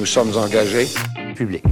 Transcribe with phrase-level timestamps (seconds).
[0.00, 0.86] Nous sommes engagés.
[1.36, 1.62] public.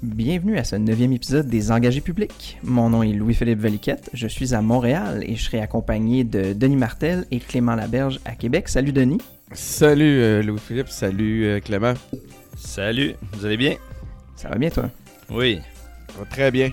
[0.00, 2.56] Bienvenue à ce neuvième épisode des Engagés publics.
[2.62, 6.76] Mon nom est Louis-Philippe Veliquette, je suis à Montréal et je serai accompagné de Denis
[6.76, 8.68] Martel et Clément Laberge à Québec.
[8.68, 9.18] Salut Denis.
[9.54, 11.94] Salut euh, Louis-Philippe, salut euh, Clément.
[12.56, 13.74] Salut, vous allez bien?
[14.36, 14.88] Ça va bien toi?
[15.30, 15.60] Oui.
[16.12, 16.70] Ça va très bien.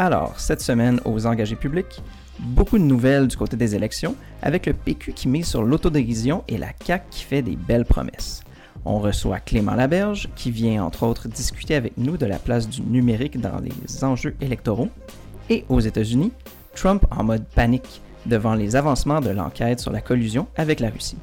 [0.00, 2.02] Alors, cette semaine aux Engagés publics,
[2.38, 6.58] beaucoup de nouvelles du côté des élections, avec le PQ qui mise sur l'autodérision et
[6.58, 8.42] la CAQ qui fait des belles promesses.
[8.84, 12.82] On reçoit Clément Laberge, qui vient entre autres discuter avec nous de la place du
[12.82, 14.88] numérique dans les enjeux électoraux.
[15.50, 16.32] Et aux États-Unis,
[16.74, 21.16] Trump en mode panique devant les avancements de l'enquête sur la collusion avec la Russie.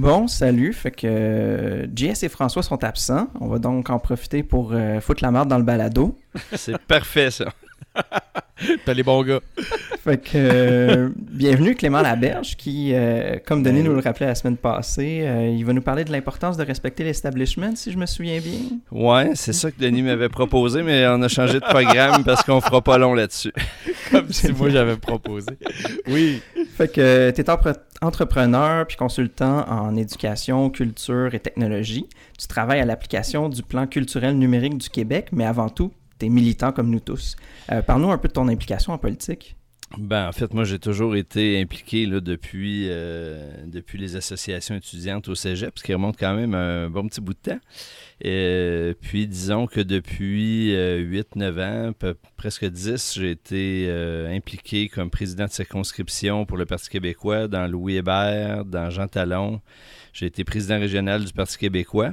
[0.00, 0.72] Bon, salut.
[0.72, 3.28] Fait que euh, JS et François sont absents.
[3.38, 6.16] On va donc en profiter pour euh, foutre la merde dans le balado.
[6.54, 7.52] C'est parfait, ça.
[8.84, 9.40] T'as les bons gars.
[10.02, 14.56] Fait que euh, bienvenue Clément Laberge qui, euh, comme Denis nous le rappelait la semaine
[14.56, 18.40] passée, euh, il va nous parler de l'importance de respecter l'establishment, si je me souviens
[18.40, 18.78] bien.
[18.90, 22.60] Ouais, c'est ça que Denis m'avait proposé, mais on a changé de programme parce qu'on
[22.60, 23.52] fera pas long là-dessus.
[24.10, 25.50] Comme si moi j'avais proposé.
[26.06, 26.42] Oui.
[26.76, 27.50] Fait que tu es
[28.02, 32.06] entrepreneur puis consultant en éducation, culture et technologie.
[32.38, 36.28] Tu travailles à l'application du plan culturel numérique du Québec, mais avant tout, tu es
[36.28, 37.36] militant comme nous tous.
[37.72, 39.56] Euh, Parle-nous un peu de ton implication en politique.
[39.98, 45.26] Ben, en fait, moi, j'ai toujours été impliqué là, depuis, euh, depuis les associations étudiantes
[45.28, 47.58] au cégep, ce qui remonte quand même un bon petit bout de temps.
[48.20, 51.92] Et, puis, disons que depuis 8-9 ans,
[52.36, 57.66] presque 10, j'ai été euh, impliqué comme président de circonscription pour le Parti québécois dans
[57.66, 59.60] Louis Hébert, dans Jean Talon.
[60.12, 62.12] J'ai été président régional du Parti québécois.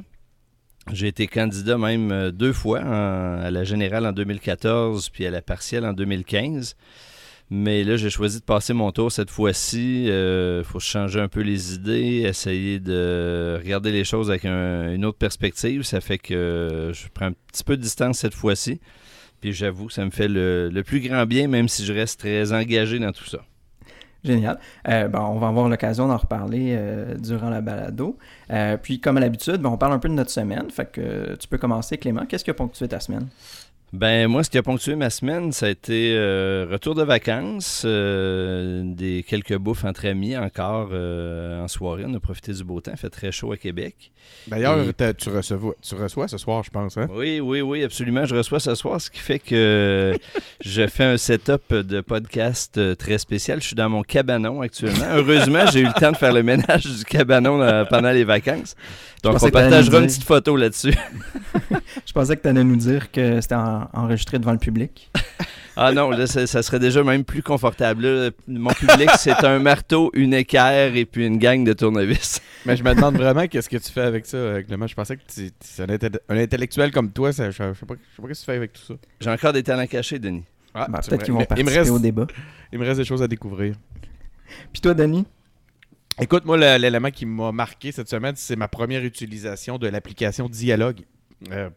[0.93, 5.41] J'ai été candidat même euh, deux fois, à la générale en 2014 puis à la
[5.41, 6.75] partielle en 2015.
[7.49, 10.05] Mais là, j'ai choisi de passer mon tour cette fois-ci.
[10.07, 15.05] Il faut changer un peu les idées, essayer de regarder les choses avec un- une
[15.05, 15.83] autre perspective.
[15.83, 18.81] Ça fait que je prends un petit peu de distance cette fois-ci.
[19.39, 22.51] Puis j'avoue que ça me fait le plus grand bien, même si je reste très
[22.51, 23.39] engagé dans tout ça.
[24.27, 24.59] Génial.
[24.88, 28.17] Euh, on va avoir l'occasion d'en reparler euh, durant la balado.
[28.51, 30.69] Euh, puis, comme à l'habitude, ben, on parle un peu de notre semaine.
[30.69, 32.25] Fait que tu peux commencer, Clément.
[32.25, 33.27] Qu'est-ce qui a ponctué ta semaine?
[33.93, 37.83] Ben moi, ce qui a ponctué ma semaine, ça a été euh, retour de vacances,
[37.85, 42.03] euh, des quelques bouffes entre amis encore euh, en soirée.
[42.05, 44.11] On a profité du beau temps, il fait très chaud à Québec.
[44.47, 46.97] D'ailleurs, Et- tu, reçois, tu reçois ce soir, je pense.
[46.97, 47.07] Hein?
[47.13, 48.25] Oui, oui, oui, absolument.
[48.25, 50.17] Je reçois ce soir, ce qui fait que
[50.65, 53.61] je fais un setup de podcast très spécial.
[53.61, 55.05] Je suis dans mon cabanon actuellement.
[55.13, 58.75] Heureusement, j'ai eu le temps de faire le ménage du cabanon pendant les vacances.
[59.23, 60.93] Donc, on partagera une petite photo là-dessus.
[62.05, 65.11] Je pensais que tu allais nous dire que c'était en- enregistré devant le public.
[65.79, 68.01] Ah non, là, ça, ça serait déjà même plus confortable.
[68.07, 68.31] là.
[68.47, 72.41] Mon public, c'est un marteau, une équerre et puis une gang de tournevis.
[72.65, 74.87] Mais je me demande vraiment qu'est-ce que tu fais avec ça, euh, Clément.
[74.87, 77.85] Je pensais que tu, tu- un, intel- un intellectuel comme toi, ça, je, je sais
[77.85, 78.95] pas, je sais pas ce que tu fais avec tout ça.
[79.21, 80.45] J'ai encore des talents cachés, Denis.
[80.73, 82.25] Ah, Ben, Peut-être qu'ils vont Mais il me, participer reste, au débat.
[82.73, 83.75] il me reste des choses à découvrir.
[84.73, 85.27] Puis toi, Denis?
[86.19, 90.49] Écoute, moi, le- l'élément qui m'a marqué cette semaine, c'est ma première utilisation de l'application
[90.49, 91.01] Dialogue.
[91.51, 91.69] Euh,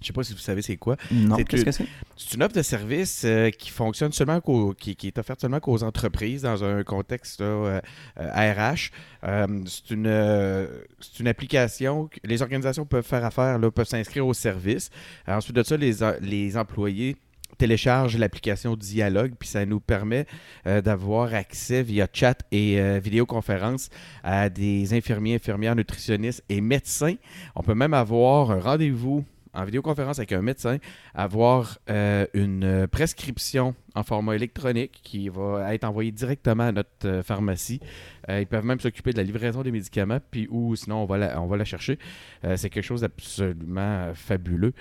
[0.00, 0.96] je sais pas si vous savez c'est quoi.
[1.10, 1.84] Non, C'est qu'est-ce une- que c'est?
[2.16, 5.60] C'est une offre de service euh, qui fonctionne seulement qu'aux- qui, qui est offerte seulement
[5.60, 7.80] qu'aux entreprises dans un contexte là, euh,
[8.18, 8.90] euh, RH.
[9.24, 10.68] Euh, c'est une
[11.00, 14.90] c'est une application que les organisations peuvent faire affaire là, peuvent s'inscrire au service.
[15.26, 17.16] Alors, ensuite de ça, les, les employés
[17.58, 20.24] téléchargent l'application Dialogue, puis ça nous permet
[20.66, 23.90] euh, d'avoir accès via chat et euh, vidéoconférence
[24.24, 27.16] à des infirmiers, infirmières, nutritionnistes et médecins.
[27.54, 30.78] On peut même avoir un rendez-vous en vidéoconférence avec un médecin,
[31.14, 37.06] avoir euh, une euh, prescription en format électronique qui va être envoyée directement à notre
[37.06, 37.80] euh, pharmacie.
[38.28, 41.42] Ils peuvent même s'occuper de la livraison des médicaments, puis ou sinon on va la,
[41.42, 41.98] on va la chercher.
[42.54, 44.72] C'est quelque chose d'absolument fabuleux.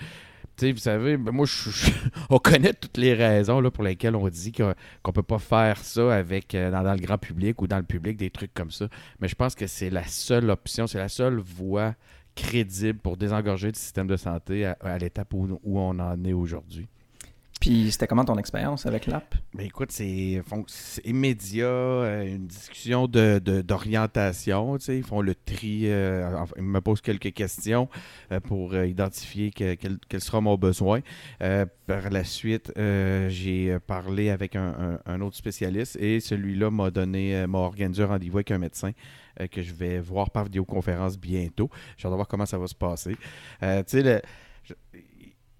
[0.62, 1.48] Vous savez, ben, moi,
[2.30, 4.74] on connaît toutes les raisons là, pour lesquelles on dit qu'on
[5.08, 8.30] ne peut pas faire ça avec, dans le grand public ou dans le public, des
[8.30, 8.88] trucs comme ça.
[9.20, 11.96] Mais je pense que c'est la seule option, c'est la seule voie
[12.44, 16.34] crédible pour désengorger le système de santé à, à l'étape où, où on en est
[16.34, 16.88] aujourd'hui.
[17.62, 19.36] Puis c'était comment ton expérience avec l'app?
[19.54, 20.42] Ben écoute, c'est
[21.04, 24.78] immédiat, euh, une discussion de- de- d'orientation.
[24.78, 27.90] tu sais, ils font le tri, euh, ils me posent quelques questions
[28.32, 31.02] euh, pour identifier que- quel, quel sera mon besoin.
[31.44, 36.92] Euh, par la suite, j'ai parlé avec un, un- un autre spécialiste et celui-là m'a
[36.92, 38.92] donné, m'a organisé un rendez-vous avec un médecin
[39.48, 41.70] que je vais voir par vidéoconférence bientôt.
[41.98, 43.16] J'ai hâte de voir comment ça va se passer.
[43.64, 44.22] Euh, tu sais, le-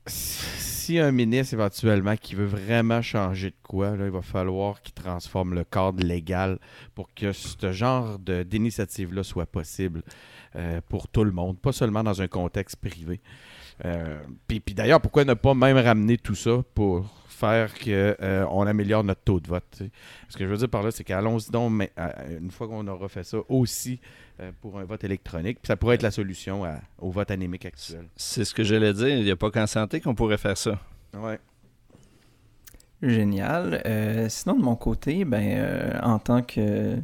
[0.06, 5.54] si un ministre éventuellement qui veut vraiment changer de quoi, il va falloir qu'il transforme
[5.54, 6.58] le cadre légal
[6.96, 10.02] pour que ce genre d'initiative-là soit possible
[10.56, 13.22] euh, pour tout le monde, pas seulement dans un contexte privé.
[13.86, 19.22] Euh, puis d'ailleurs, pourquoi ne pas même ramener tout ça pour faire qu'on améliore notre
[19.22, 19.82] taux de vote?
[20.28, 22.86] Ce que je veux dire par là, c'est qu'allons-y donc, mais, euh, une fois qu'on
[22.88, 24.00] aura fait ça, aussi
[24.42, 25.60] euh, pour un vote électronique.
[25.62, 28.06] Puis ça pourrait être la solution à- au vote anémique actuel.
[28.16, 29.08] C'est ce que j'allais dire.
[29.10, 30.80] Il n'y a pas qu'en santé qu'on pourrait faire ça.
[31.14, 31.40] Ouais.
[33.02, 33.82] Génial.
[33.86, 36.98] Euh, sinon, de mon côté, ben, euh, en tant que,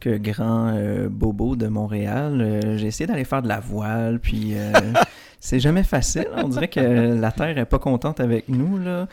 [0.00, 4.52] que grand euh, bobo de Montréal, euh, j'ai essayé d'aller faire de la voile, puis
[4.54, 4.72] euh,
[5.40, 6.28] c'est jamais facile.
[6.36, 6.80] On dirait que
[7.18, 9.08] la Terre est pas contente avec nous, là.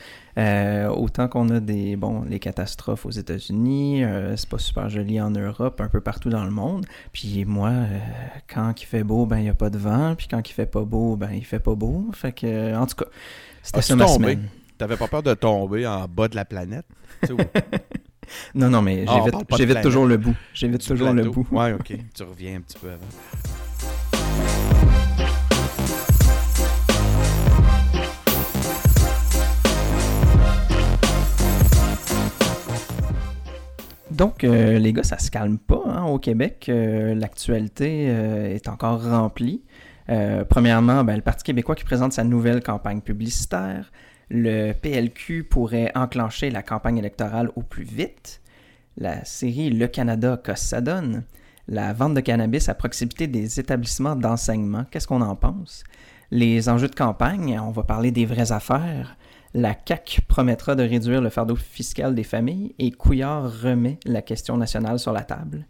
[0.89, 4.03] Autant qu'on a des, bon, les catastrophes aux États-Unis,
[4.35, 6.85] c'est pas super joli en Europe, un peu partout dans le monde.
[7.11, 7.71] Puis moi,
[8.51, 10.65] quand il fait beau, ben, il y a pas de vent, puis quand il fait
[10.65, 12.05] pas beau, ben, il fait pas beau.
[12.13, 13.05] Fait que, en tout cas,
[13.61, 14.33] c'était ça ma tombé?
[14.33, 14.47] semaine.
[14.77, 16.85] T'avais pas peur de tomber en bas de la planète?
[18.55, 19.21] Non, non, mais Ah,
[19.57, 20.35] j'évite toujours le bout.
[20.53, 21.45] J'évite toujours le bout.
[21.51, 21.93] Ouais, ok.
[22.13, 23.07] Tu reviens un petit peu avant.
[34.13, 36.67] Donc, euh, les gars, ça se calme pas hein, au Québec.
[36.69, 39.63] Euh, L'actualité euh, est encore remplie.
[40.49, 43.91] Premièrement, ben, le Parti québécois qui présente sa nouvelle campagne publicitaire.
[44.35, 48.41] Le PLQ pourrait enclencher la campagne électorale au plus vite.
[48.97, 51.23] La série Le Canada casse sa donne.
[51.67, 54.85] La vente de cannabis à proximité des établissements d'enseignement.
[54.89, 55.83] Qu'est-ce qu'on en pense?
[56.31, 59.17] Les enjeux de campagne, on va parler des vraies affaires.
[59.53, 64.57] La CAQ promettra de réduire le fardeau fiscal des familles et Couillard remet la question
[64.57, 65.67] nationale sur la table.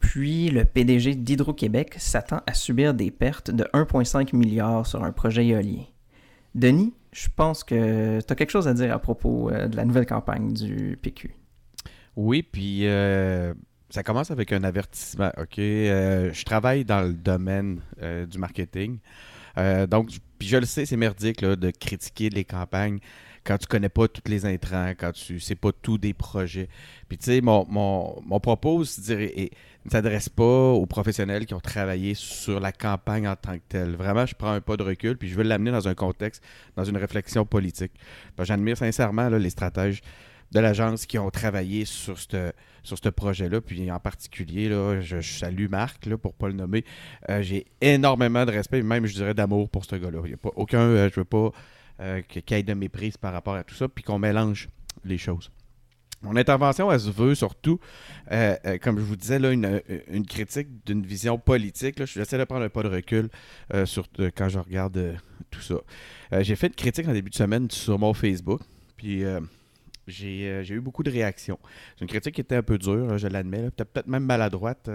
[0.00, 5.46] Puis le PDG d'Hydro-Québec s'attend à subir des pertes de 1,5 milliard sur un projet
[5.46, 5.84] éolien.
[6.56, 9.84] Denis, je pense que tu as quelque chose à dire à propos euh, de la
[9.84, 11.34] nouvelle campagne du PQ.
[12.16, 13.54] Oui, puis euh,
[13.88, 15.58] ça commence avec un avertissement, OK?
[15.58, 17.80] Euh, je travaille dans le domaine
[18.28, 18.98] du marketing.
[19.88, 22.98] Donc, puis je le sais, c'est merdique là, de critiquer les campagnes
[23.44, 26.68] quand tu connais pas tous les intrants, quand tu sais pas tout des projets.
[27.08, 29.50] Puis tu sais, mon, mon, mon propos est-
[29.84, 33.94] ne s'adresse pas aux professionnels qui ont travaillé sur la campagne en tant que telle.
[33.96, 36.42] Vraiment, je prends un pas de recul, puis je veux l'amener dans un contexte,
[36.76, 37.92] dans une réflexion politique.
[38.38, 40.02] J'admire sincèrement les stratèges
[40.52, 42.52] de l'agence qui ont travaillé sur ce
[42.82, 43.60] sur projet-là.
[43.60, 46.84] Puis en particulier, là, je, je salue Marc, là, pour ne pas le nommer.
[47.28, 50.20] Euh, J'ai énormément de respect, même je dirais d'amour pour ce gars-là.
[50.24, 51.50] Il n'y a pas aucun, euh, je veux pas
[52.00, 54.68] euh, qu'il y ait de méprise par rapport à tout ça, puis qu'on mélange
[55.04, 55.50] les choses.
[56.22, 57.78] Mon intervention, elle se veut surtout,
[58.32, 61.98] euh, euh, comme je vous disais, là, une, critique d'une vision politique.
[61.98, 62.06] Là.
[62.06, 63.28] J'essaie de prendre un pas de recul
[63.84, 65.16] sur, quand je regarde
[65.50, 65.76] tout ça.
[66.40, 68.60] J'ai fait une critique en début de semaine sur mon Facebook,
[68.96, 69.22] puis
[70.06, 71.58] j'ai eu beaucoup de réactions.
[71.96, 74.90] C'est une critique qui était un peu dure, je l'admets, peut-être même maladroite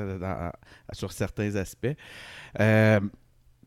[0.94, 1.96] sur certains aspects.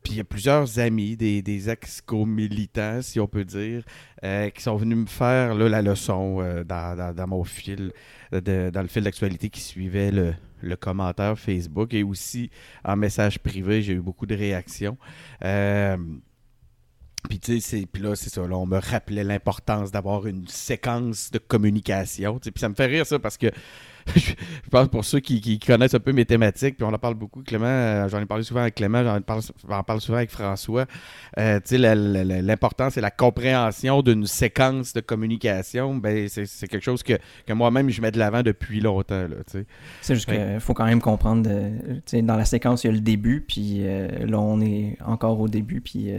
[0.03, 3.83] Puis il y a plusieurs amis, des, des ex-co-militants, si on peut dire,
[4.23, 7.91] euh, qui sont venus me faire là, la leçon euh, dans, dans- mon fil,
[8.33, 12.49] euh, dans le fil d'actualité qui suivait le, le commentaire Facebook et aussi
[12.85, 14.97] en message privé, j'ai eu beaucoup de réactions.
[17.29, 21.31] Puis tu sais, puis là, c'est ça, là, on me rappelait l'importance d'avoir une séquence
[21.31, 22.39] de communication.
[22.39, 23.47] Puis ça me fait rire ça parce que
[24.15, 27.15] je pense pour ceux qui, qui connaissent un peu mes thématiques, puis on en parle
[27.15, 30.85] beaucoup, Clément, euh, j'en ai parlé souvent avec Clément, j'en parle, souvent avec François.
[31.37, 36.27] Euh, tu sais, la- la- la- l'importance et la compréhension d'une séquence de communication, ben,
[36.29, 37.13] c'est c'est quelque chose que,
[37.45, 39.25] que moi-même je mets de l'avant depuis longtemps.
[40.01, 40.37] C'est juste Ouais.
[40.37, 43.79] qu'il faut quand même comprendre, euh, dans la séquence, il y a le début, puis
[43.81, 46.09] euh, là, on est encore au début, puis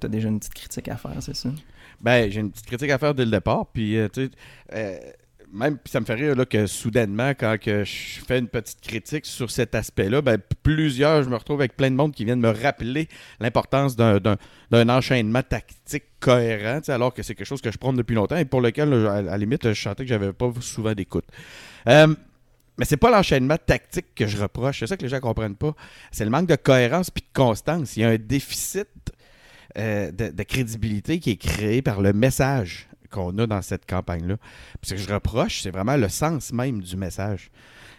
[0.00, 1.50] tu as déjà une petite critique à faire, c'est ça?
[2.00, 3.66] Ben, j'ai une petite critique à faire dès le départ.
[3.72, 4.30] Puis, euh, tu sais,
[4.74, 4.98] euh,
[5.52, 9.26] même ça me fait rire là, que soudainement, quand que je fais une petite critique
[9.26, 12.50] sur cet aspect-là, ben, plusieurs, je me retrouve avec plein de monde qui viennent me
[12.50, 13.08] rappeler
[13.40, 14.36] l'importance d'un,
[14.72, 18.60] enchaînement tactique cohérent, alors que c'est quelque chose que je prône depuis longtemps et pour
[18.60, 21.26] lequel, à, la limite, je sentais que j'avais pas souvent d'écoute.
[21.88, 22.14] Euh,
[22.78, 25.74] mais c'est pas l'enchaînement tactique que je reproche, c'est ça que les gens comprennent pas.
[26.12, 27.96] C'est le manque de cohérence puis de constance.
[27.96, 28.88] Il y a un déficit
[29.78, 34.36] euh, de, de crédibilité qui est créé par le message qu'on a dans cette campagne-là.
[34.82, 37.50] Ce que je reproche, c'est vraiment le sens même du message.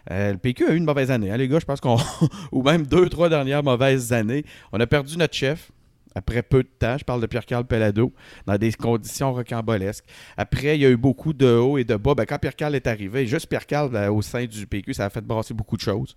[0.10, 1.60] Euh, le PQ a eu une mauvaise année, hein, les gars.
[1.60, 1.98] Je pense qu'on.
[2.52, 4.44] ou même deux, trois dernières mauvaises années.
[4.72, 5.72] On a perdu notre chef.
[6.16, 6.98] après peu de temps.
[6.98, 8.14] Je parle de Pierre-Carl Pellado,
[8.46, 10.06] dans des conditions rocambolesques.
[10.38, 12.16] Après, il y a eu beaucoup de hauts et de bas.
[12.16, 15.22] Ben, quand Pierre-Carl est arrivé, juste Pierre-Carl euh, au sein du PQ, ça a fait
[15.22, 16.16] brasser beaucoup de choses.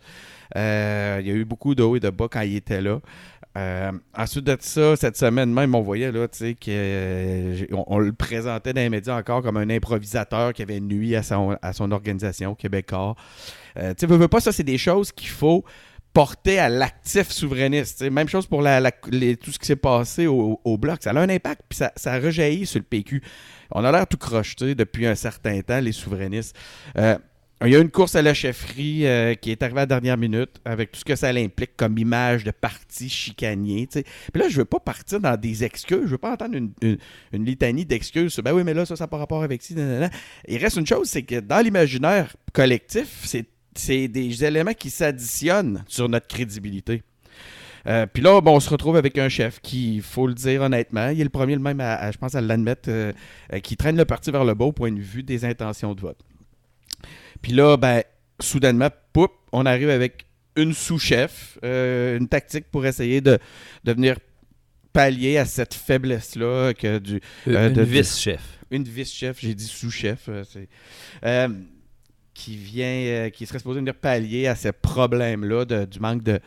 [0.57, 3.01] Euh, il y a eu beaucoup de hauts et de bas quand il était là.
[3.57, 8.73] Euh, ensuite de ça, cette semaine même, on voyait là, tu sais, on, le présentait
[8.73, 12.55] dans les médias encore comme un improvisateur qui avait nuit à son, à son organisation
[12.57, 13.15] québécois.
[13.77, 15.65] tu sais, veux, veux pas, ça, c'est des choses qu'il faut
[16.15, 18.03] porter à l'actif souverainiste.
[18.03, 21.03] Même chose pour tout ce qui s'est passé au, Bloc.
[21.03, 23.21] Ça a un impact, puis ça, ça rejaillit sur le PQ.
[23.73, 26.57] On a l'air tout croche depuis un certain temps, les souverainistes.
[26.97, 27.19] Euh,
[27.63, 30.17] il y a une course à la chefferie euh, qui est arrivée à la dernière
[30.17, 33.87] minute avec tout ce que ça implique comme image de parti chicanier.
[33.87, 34.03] Puis
[34.35, 36.03] là, je veux pas partir dans des excuses.
[36.05, 36.99] Je veux pas entendre une,
[37.33, 38.39] litanie d'excuses.
[38.41, 39.75] Ben oui, mais là, ça, ça n'a pas rapport avec ci.
[40.49, 43.25] Il reste une chose, c'est que dans l'imaginaire collectif,
[43.75, 47.03] c'est des éléments qui s'additionnent sur notre crédibilité.
[47.87, 50.63] Euh, puis là, bon, on se retrouve avec un chef qui, il faut le dire
[50.63, 53.13] honnêtement, il est le premier même, à, je pense, à l'admettre, euh,
[53.63, 56.19] qui traîne le parti vers le bas au point de vue des intentions de vote.
[57.45, 58.03] Puis là, ben,
[58.41, 60.25] soudainement, poup, on arrive avec
[60.57, 63.39] une sous-chef, une tactique pour essayer de,
[63.85, 64.17] de venir
[64.95, 67.21] pallier à cette faiblesse-là que du...
[67.47, 68.41] une vice-chef.
[68.71, 70.31] Une vice-chef, j'ai dit sous-chef.
[70.51, 70.69] c'est
[72.33, 76.41] qui vient, euh, qui serait supposé venir pallier à ces problèmes-là du manque de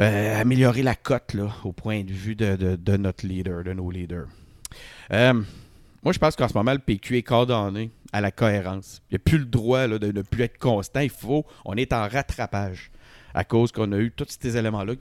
[0.00, 4.26] euh, améliorer la cote là, au point de vue de, notre leader, de nos leaders.
[5.12, 5.34] Euh,
[6.02, 9.02] moi, je pense qu'en ce moment, le PQ est coordonné à la cohérence.
[9.10, 11.00] Il n'y a plus le droit de ne plus être constant.
[11.00, 12.90] Il faut, on est en rattrapage
[13.34, 14.94] à cause qu'on a eu tous ces éléments-là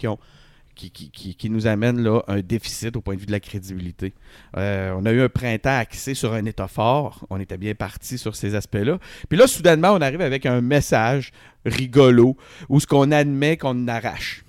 [0.76, 4.14] qui nous amène là, un déficit au point de vue de la crédibilité.
[4.58, 7.26] Euh, on a eu un printemps axé sur un État fort.
[7.30, 9.00] On était bien parti sur ces aspects-là.
[9.30, 11.32] Puis là, soudainement, on arrive avec un message
[11.66, 12.38] rigolo
[12.70, 14.44] où ce qu'on admet qu'on arrache.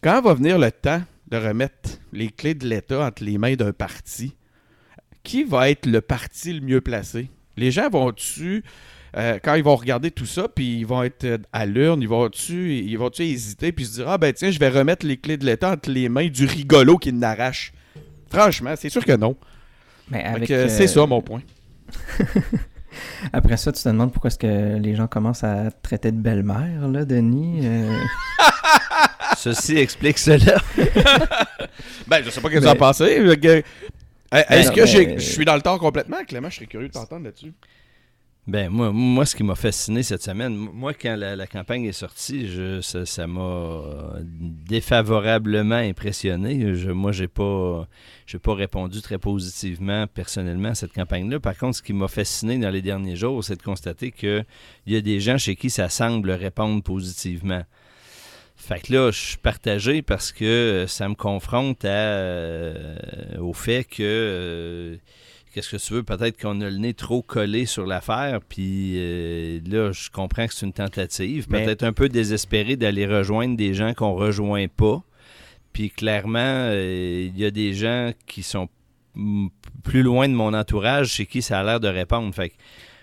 [0.00, 3.72] Quand va venir le temps de remettre les clés de l'État entre les mains d'un
[3.72, 4.34] parti,
[5.28, 7.28] qui va être le parti le mieux placé?
[7.58, 8.64] Les gens vont-tu
[9.16, 12.08] euh, quand ils vont regarder tout ça, puis ils vont être euh, à l'urne, ils
[12.08, 15.36] vont-tu ils vont hésiter, puis se dire Ah ben tiens, je vais remettre les clés
[15.36, 17.72] de l'État entre les mains du rigolo qui n'arrache?
[18.30, 19.36] Franchement, c'est sûr que non.
[20.10, 21.42] Mais avec, euh, c'est ça mon point.
[23.34, 26.88] Après ça, tu te demandes pourquoi est-ce que les gens commencent à traiter de belle-mère,
[26.88, 27.66] là, Denis.
[29.36, 30.56] Ceci explique cela.
[32.06, 33.20] ben, je sais pas ce que vous en pensez.
[34.32, 36.50] Est-ce ben que je suis dans le temps complètement, Clément?
[36.50, 37.52] Je serais curieux de t'entendre là-dessus.
[38.48, 42.48] Ben moi, moi, ce qui m'a fasciné cette semaine, moi, quand la, campagne est sortie,
[42.48, 43.82] je, ça, m'a
[44.22, 46.74] défavorablement impressionné.
[46.74, 47.86] Je, moi, j'ai pas,
[48.24, 51.40] j'ai pas répondu très positivement personnellement à cette campagne-là.
[51.40, 54.46] Par contre, ce qui m'a fasciné dans les derniers jours, c'est de constater qu'il
[54.86, 57.64] y a des gens chez qui ça semble répondre positivement.
[58.68, 62.98] Fait que là, je suis partagé parce que ça me confronte à, euh,
[63.40, 64.96] au fait que euh,
[65.54, 66.02] qu'est-ce que tu veux?
[66.02, 70.52] Peut-être qu'on a le nez trop collé sur l'affaire, puis euh, là, je comprends que
[70.52, 71.48] c'est une tentative.
[71.48, 75.02] Peut-être un peu désespéré d'aller rejoindre des gens qu'on rejoint pas.
[75.72, 78.68] Puis clairement, euh, il y a des gens qui sont
[79.82, 82.34] plus loin de mon entourage chez qui ça a l'air de répondre.
[82.34, 82.52] Fait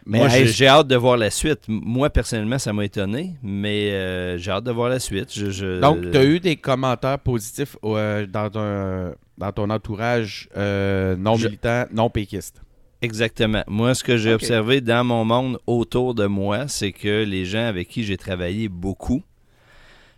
[0.05, 1.61] mais moi, j'ai hâte de voir la suite.
[1.67, 5.37] Moi, personnellement, ça m'a étonné, mais euh, j'ai hâte de voir la suite.
[5.81, 11.85] Donc, tu as eu des commentaires positifs dans un dans ton entourage euh, non militant,
[11.91, 12.61] non péquiste?
[13.01, 13.63] Exactement.
[13.67, 17.65] Moi, ce que j'ai observé dans mon monde autour de moi, c'est que les gens
[17.65, 19.21] avec qui j'ai travaillé beaucoup,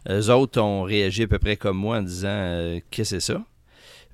[0.09, 3.33] eux autres ont réagi à peu près comme moi en disant euh, Qu'est-ce que c'est
[3.33, 3.43] ça?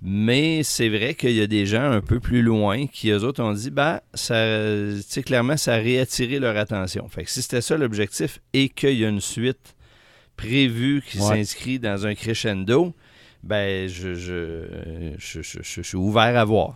[0.05, 3.41] Mais c'est vrai qu'il y a des gens un peu plus loin qui, eux autres,
[3.41, 4.35] ont dit, bah, ça,
[5.25, 7.07] clairement, ça a réattiré leur attention.
[7.07, 9.75] Fait que si c'était ça l'objectif et qu'il y a une suite
[10.35, 12.93] prévue qui s'inscrit dans un crescendo,
[13.43, 14.65] ben, je, je,
[15.17, 16.75] je, je, suis ouvert à voir.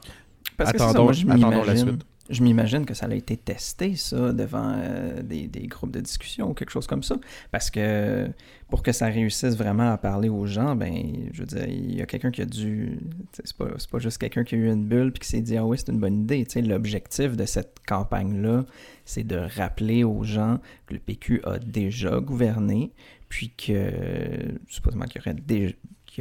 [0.55, 2.05] Parce attendons, que attendons la suite.
[2.29, 6.53] Je m'imagine que ça a été testé, ça, devant euh, des, groupes de discussion ou
[6.53, 7.15] quelque chose comme ça.
[7.51, 8.29] Parce que
[8.69, 12.01] pour que ça réussisse vraiment à parler aux gens, ben, je veux dire, il y
[12.01, 12.99] a quelqu'un qui a dû.
[13.31, 15.65] C'est pas, pas juste quelqu'un qui a eu une bulle puis qui s'est dit Ah
[15.65, 16.45] oui, c'est une bonne idée.
[16.55, 18.65] L'objectif de cette campagne-là,
[19.05, 22.91] c'est de rappeler aux gens que le PQ a déjà gouverné,
[23.29, 23.91] puis que
[24.67, 25.73] supposément qu'il y aurait déjà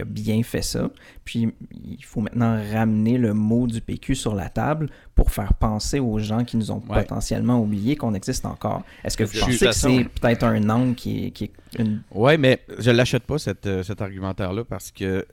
[0.02, 0.90] a bien fait ça.
[1.24, 5.98] Puis il faut maintenant ramener le mot du PQ sur la table pour faire penser
[6.00, 8.82] aux gens qui nous ont potentiellement oublié qu'on existe encore.
[9.04, 12.02] Est-ce que vous pensez que c'est peut-être un angle qui est, qui une...
[12.12, 15.26] Oui, mais je ne l'achète pas, cette, euh, cet argumentaire-là, parce que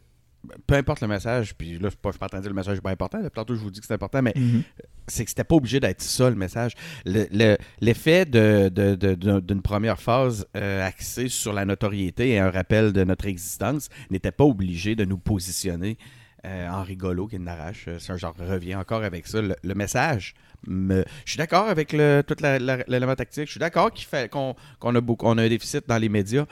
[0.68, 2.56] peu importe le message, puis là, je ne suis pas en train de dire le
[2.56, 4.64] message n'est pas important, tantôt je vous dis que c'est important, mais mhm.
[5.08, 6.74] c'est que c'était pas obligé d'être ça le message.
[7.06, 12.40] Le- le- L'effet de, de- de- d'une première phase euh, axée sur la notoriété et
[12.40, 15.98] un rappel de notre existence n'était pas obligé de nous positionner
[16.46, 17.86] euh, en rigolo qui n'arrache.
[17.88, 19.42] Euh, C'est un genre revient encore avec ça.
[19.42, 20.34] Le, le message,
[20.68, 23.46] me- je suis d'accord avec le, tout la- la- l'élément tactique.
[23.46, 26.46] Je suis d'accord qu'il qu'on qu'on a beaucoup, on a un déficit dans les médias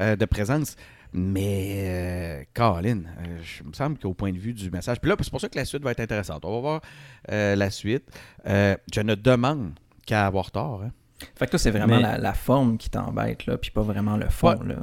[0.00, 0.76] euh, de présence.
[1.12, 5.00] Mais, euh, Colin, euh, je- me semble qu'au point de vue du message.
[5.00, 6.44] Puis là, c'est pour ça que la suite va être intéressante.
[6.44, 6.80] On va voir
[7.30, 8.04] euh, la suite.
[8.46, 9.72] Euh, je ne demande
[10.06, 10.82] qu'à avoir tort.
[10.82, 10.92] hein.
[11.34, 14.16] Fait que toi, c'est vraiment Mais- la, la forme qui t'embête, là, puis pas vraiment
[14.16, 14.76] le fond, là.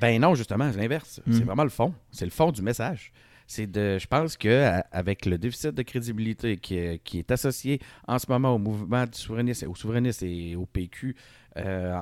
[0.00, 1.20] Ben non, justement, c'est l'inverse.
[1.26, 1.32] Mm.
[1.32, 1.94] C'est vraiment le fond.
[2.10, 3.10] C'est le fond du message.
[3.46, 7.80] C'est de, je pense que avec le déficit de crédibilité qui est, qui est associé
[8.06, 11.16] en ce moment au mouvement du souverainiste, au souverainiste et au PQ,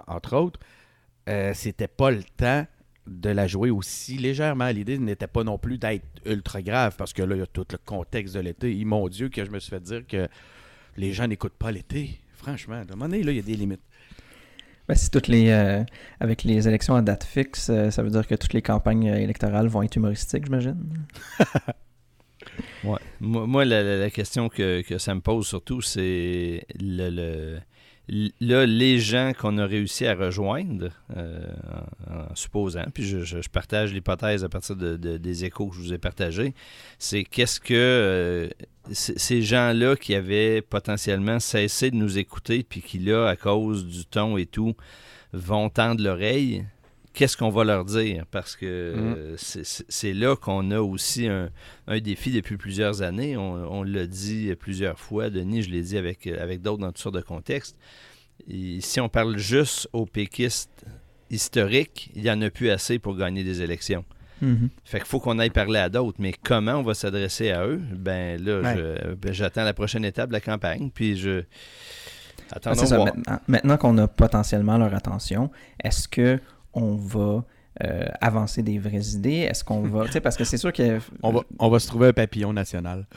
[0.09, 0.59] entre autres,
[1.55, 2.67] c'était pas le temps
[3.07, 4.69] de la jouer aussi légèrement.
[4.69, 7.67] L'idée n'était pas non plus d'être ultra grave parce que là, il y a tout
[7.71, 8.85] le contexte de l'été.
[8.85, 10.29] Mon Dieu, que je me suis fait dire que
[10.97, 12.21] les gens n'écoutent pas l'été.
[12.35, 13.81] Franchement, à un moment donné, là, il y a des limites.
[14.89, 15.49] Ben, si toutes les.
[15.51, 15.83] euh,
[16.21, 19.17] avec les élections à date fixe, euh, ça veut dire que toutes les campagnes euh,
[19.17, 21.07] électorales vont être humoristiques, j'imagine?
[22.85, 22.99] Ouais.
[23.21, 27.59] Moi, moi, la, question que, que ça me pose surtout, c'est le,
[28.09, 31.41] là, les gens qu'on a réussi à rejoindre, euh,
[32.09, 35.93] en, supposant, puis je, partage l'hypothèse à partir de, de- des échos que je vous
[35.93, 36.55] ai partagés,
[36.99, 38.49] c'est qu'est-ce que euh,
[38.93, 44.05] ces gens-là qui avaient potentiellement cessé de nous écouter, puis qui là, à cause du
[44.07, 44.75] ton et tout,
[45.33, 46.65] vont tendre l'oreille,
[47.17, 48.25] qu'est-ce qu'on va leur dire?
[48.31, 51.49] Parce que euh, c'est- là qu'on a aussi un,
[51.87, 53.37] un défi depuis plusieurs années.
[53.37, 56.99] On, on l'a dit plusieurs fois, Denis, je l'ai dit avec, avec d'autres dans toutes
[56.99, 57.77] sortes de contextes.
[58.49, 60.85] Et si on parle juste aux péquistes
[61.31, 64.05] historiques, il n'y en a plus assez pour gagner des élections.
[64.43, 64.69] Mhm.
[64.85, 66.19] Fait qu'il faut qu'on aille parler à d'autres.
[66.21, 67.81] Mais comment on va s'adresser à eux?
[67.97, 69.15] Ben là, Ouais.
[69.21, 70.91] ben, j'attends la prochaine étape de la campagne.
[70.95, 71.43] Puis je.
[72.53, 73.07] Ah, Attendons c'est ça, voir.
[73.17, 75.51] maintenant, maintenant qu'on a potentiellement leur attention,
[75.83, 76.39] est-ce que
[76.77, 77.45] on va
[77.85, 79.49] euh, avancer des vraies idées?
[79.51, 80.07] Est-ce qu'on va.
[80.07, 80.99] Tu sais, parce que c'est sûr que.
[81.23, 83.07] On va, on va se trouver un papillon national.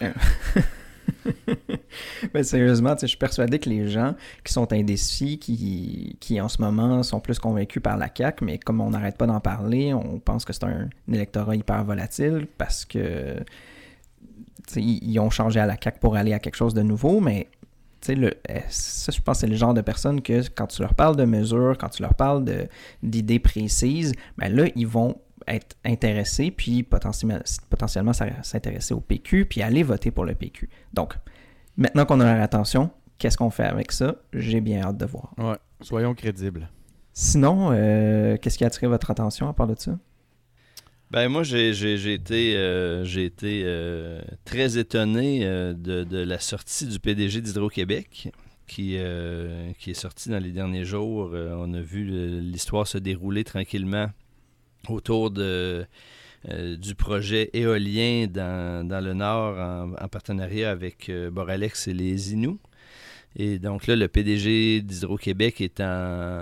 [2.34, 6.39] Ben, sérieusement, tu sais, je suis persuadé que les gens qui sont indécis, qui, qui
[6.39, 9.39] en ce moment sont plus convaincus par la CAQ, mais comme on n'arrête pas d'en
[9.39, 13.43] parler, on pense que c'est un, un électorat hyper volatile parce que
[14.76, 17.48] ils, ont changé à la CAQ pour aller à quelque chose de nouveau, mais
[18.08, 20.94] le, euh, ça, je pense que c'est le genre de personnes que quand tu leur
[20.94, 22.46] parles de mesures, quand tu leur parles
[23.04, 25.16] d'idées précises, ben là, ils vont
[25.48, 30.70] être intéressés, puis potentiellement, potentiellement s'intéresser au PQ, puis aller voter pour le PQ.
[30.94, 31.16] Donc,
[31.78, 34.16] maintenant qu'on a leur attention, qu'est-ce qu'on fait avec ça?
[34.34, 35.34] J'ai bien hâte de voir.
[35.38, 35.58] Ouais.
[35.82, 36.70] Soyons crédibles.
[37.14, 39.98] Sinon, euh, qu'est-ce qui a attiré votre attention à part de ça?
[41.12, 47.00] Ben moi, j'ai été, euh, été euh, très étonné euh, de, de la sortie du
[47.00, 48.30] PDG d'Hydro-Québec,
[48.67, 48.95] qui,
[49.80, 51.32] qui est sorti dans les derniers jours.
[51.34, 52.04] On a vu
[52.41, 54.12] l'histoire se dérouler tranquillement
[54.88, 55.88] autour de,
[56.78, 62.60] du projet éolien dans, dans le Nord en, en partenariat avec Boralex et les Inuits.
[63.36, 66.42] Et donc là, le PDG d'Hydro-Québec est en,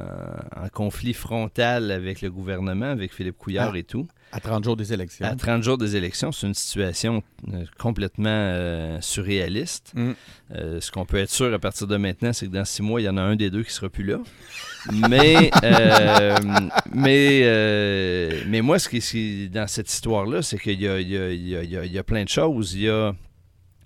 [0.56, 3.78] en conflit frontal avec le gouvernement, avec Philippe Couillard Ah.
[3.78, 4.08] et tout.
[4.32, 5.26] À 30 jours des élections.
[5.26, 7.24] À 30 jours des élections, c'est une situation
[7.54, 9.92] euh, complètement euh, surréaliste.
[9.96, 10.12] Mm.
[10.56, 13.00] Euh, ce qu'on peut être sûr à partir de maintenant, c'est que dans six mois,
[13.00, 14.20] il y en a un des deux qui sera plus là.
[15.10, 16.36] Mais, euh,
[16.94, 21.18] mais, mais moi, ce qui est dans cette histoire-là, c'est qu'il y a, il y,
[21.18, 22.74] a, il y a- il y a- il y a plein de choses.
[22.74, 23.14] Il y a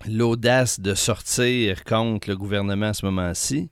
[0.08, 3.70] l'audace de sortir contre le gouvernement à ce moment-ci.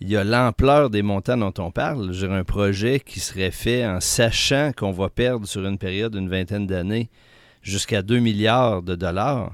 [0.00, 2.12] Il y a l'ampleur des montants dont on parle.
[2.12, 6.28] J'ai un projet qui serait fait en sachant qu'on va perdre sur une période d'une
[6.28, 7.08] vingtaine d'années
[7.62, 9.52] jusqu'à 2 milliards de dollars.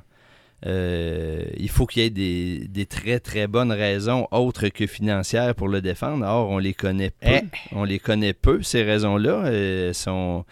[0.67, 5.55] Euh, il faut qu'il y ait des, des très très bonnes raisons autres que financières
[5.55, 6.27] pour le défendre.
[6.27, 7.29] Or, on les connaît peu.
[7.29, 7.43] Eh.
[7.73, 9.45] On les connaît peu, ces raisons-là.
[9.47, 10.45] Euh, sont,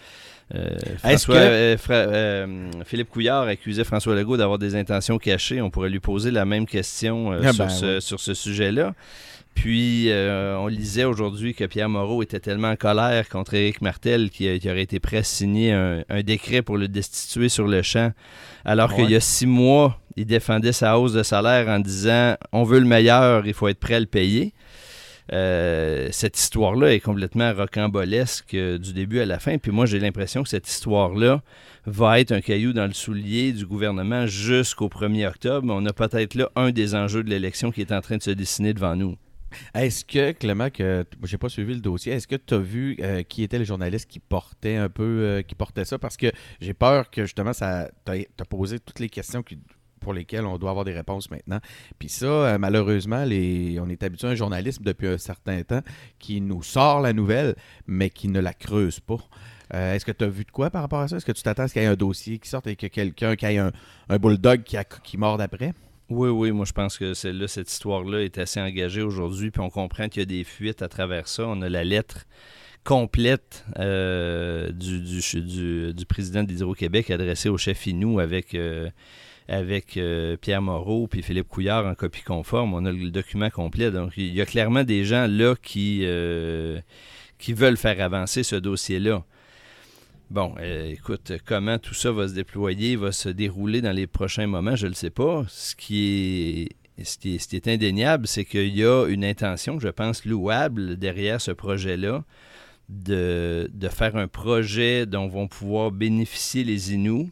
[0.99, 5.61] François- que- euh, Fra- euh, Philippe Couillard accusait François Legault d'avoir des intentions cachées?
[5.61, 8.95] On pourrait lui poser la même question euh, Ah sur, ben ce, sur ce sujet-là.
[9.55, 14.29] Puis, euh, on lisait aujourd'hui que Pierre Moreau était tellement en colère contre Éric Martel
[14.29, 18.13] qu'il aurait été prêt à signer un, un décret pour le destituer sur le champ.
[18.67, 18.97] Alors Ouais.
[19.05, 22.81] qu'il y a six mois, il défendait sa hausse de salaire en disant on veut
[22.81, 24.53] le meilleur, il faut être prêt à le payer.
[25.33, 29.59] Euh, cette histoire-là est complètement rocambolesque euh, du début à la fin.
[29.59, 31.43] Puis moi, j'ai l'impression que cette histoire-là
[31.85, 35.67] va être un caillou dans le soulier du gouvernement jusqu'au 1er octobre.
[35.71, 38.31] On a peut-être là un des enjeux de l'élection qui est en train de se
[38.31, 39.17] dessiner devant nous.
[39.75, 43.23] Est-ce que, Clément, que j'ai pas suivi le dossier, est-ce que tu as vu euh,
[43.23, 45.99] qui étaient les journalistes qui portaient un peu qui portaient ça?
[45.99, 49.59] Parce que j'ai peur que justement ça t'as as posé toutes les questions qui
[50.01, 51.61] pour lesquels on doit avoir des réponses maintenant.
[51.99, 55.83] Puis ça, euh, malheureusement, les, on est habitué à un journalisme depuis un certain temps
[56.19, 57.55] qui nous sort la nouvelle,
[57.87, 59.19] mais qui ne la creuse pas.
[59.75, 61.17] Euh, Est-ce que tu as vu de quoi par rapport à ça?
[61.17, 62.87] Est-ce que tu t'attends à ce qu'il y ait un dossier qui sorte et que
[62.87, 63.73] quelqu'un, qui ait un,
[64.09, 65.73] un bulldog qui, a, qui morde après?
[66.09, 69.71] Oui, oui, moi je pense que celle-là, cette histoire-là est assez engagée aujourd'hui, puis on
[69.71, 71.45] comprend qu'il y a des fuites à travers ça.
[71.49, 72.27] On a la lettre
[72.85, 78.55] complète euh, du, du, du, du, président d'Hydro-Québec adressée au chef Inou avec,
[79.49, 82.75] avec euh, Pierre Moreau puis Philippe Couillard en copie conforme.
[82.75, 83.91] On a le document complet.
[83.91, 86.81] Donc, il y a clairement des gens là qui, euh,
[87.39, 89.25] qui veulent faire avancer ce dossier-là.
[90.31, 94.49] Bon, euh, écoute, comment tout ça va se déployer, va se dérouler dans les prochains
[94.49, 95.45] moments, je ne le sais pas.
[95.49, 101.53] Ce qui est, indéniable, c'est qu'il y a une intention, je pense, louable derrière ce
[101.53, 102.25] projet-là,
[102.89, 107.31] de, de, faire un projet dont vont pouvoir bénéficier les Inuits,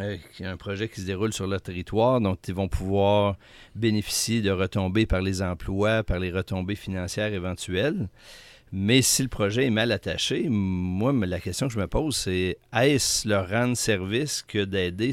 [0.00, 3.36] un projet qui se déroule sur leur territoire, dont ils vont pouvoir
[3.74, 8.08] bénéficier de retombées par les emplois, par les retombées financières éventuelles.
[8.74, 12.56] Mais si le projet est mal attaché, moi, la question que je me pose, c'est
[12.74, 15.12] est-ce leur rendre service que d'aider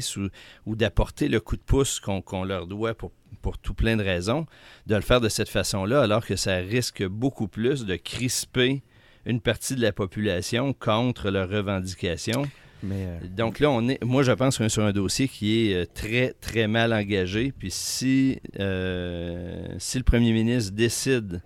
[0.64, 3.12] ou d'apporter le coup de pouce qu'on qu leur doit pour,
[3.42, 4.46] pour tout plein de raisons,
[4.86, 8.82] de le faire de cette façon-là, alors que ça risque beaucoup plus de crisper
[9.26, 12.46] une partie de la population contre leurs revendications.
[12.82, 13.18] Mais euh...
[13.36, 16.34] Donc là, on est, moi, je pense qu'on est sur un dossier qui est très,
[16.40, 17.52] très mal engagé.
[17.56, 21.42] Puis si, euh, si le premier ministre décide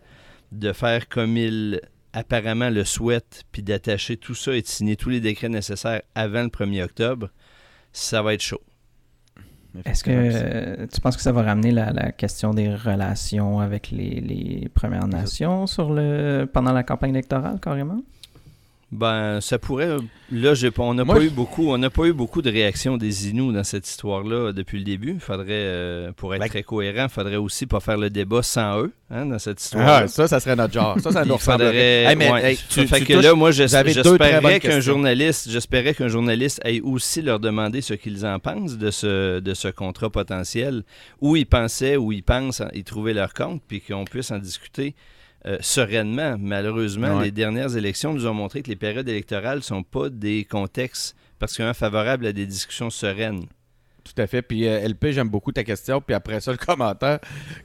[0.52, 1.80] de faire comme il
[2.12, 6.42] apparemment le souhaite, puis d'attacher tout ça et de signer tous les décrets nécessaires avant
[6.42, 7.30] le 1er octobre,
[7.92, 8.62] ça va être chaud.
[9.84, 13.90] Est-ce que euh, tu penses que ça va ramener la, la question des relations avec
[13.90, 18.00] les, les Premières Nations sur le, pendant la campagne électorale, carrément?
[18.94, 19.96] Ben, ça pourrait.
[20.30, 23.52] Là, on n'a pas eu beaucoup, on n'a pas eu beaucoup de réactions des Inuits
[23.52, 25.18] dans cette histoire-là depuis le début.
[25.18, 26.48] Faudrait, euh, pour être ben...
[26.48, 29.88] très cohérent, il faudrait aussi pas faire le débat sans eux hein, dans cette histoire.
[29.88, 31.00] Ah, ça, ça serait notre genre.
[31.00, 32.04] Ça, ça nous faudrait.
[32.04, 33.24] Hey, mais, ouais, hey, tu, fait tu que touches...
[33.24, 38.38] là, moi, j'espérais qu'un journaliste, j'espérais qu'un journaliste aille aussi leur demander ce qu'ils en
[38.38, 40.84] pensent de ce de ce contrat potentiel,
[41.20, 44.94] où ils pensaient, où ils pensent, ils trouvaient leur compte, puis qu'on puisse en discuter.
[45.46, 46.36] Euh, sereinement.
[46.38, 47.24] Malheureusement, ouais.
[47.24, 51.14] les dernières élections nous ont montré que les périodes électorales ne sont pas des contextes
[51.38, 53.44] particulièrement favorables à des discussions sereines.
[54.04, 54.42] Tout à fait.
[54.42, 56.00] Puis euh, LP, j'aime beaucoup ta question.
[56.00, 57.18] Puis après ça, le commentaire,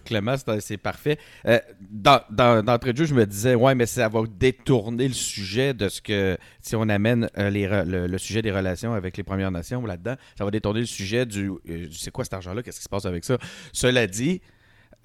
[0.05, 1.19] Clément, c'est parfait.
[1.45, 1.59] Euh,
[1.91, 5.73] dans, dans, d'entrée de jeu, je me disais, ouais, mais ça va détourner le sujet
[5.73, 9.23] de ce que, si on amène euh, les, le, le, sujet des relations avec les
[9.23, 11.51] Premières Nations là-dedans, ça va détourner le sujet du,
[11.91, 13.37] c'est quoi cet argent-là, qu'est-ce qui se passe avec ça?
[13.73, 14.41] Cela dit,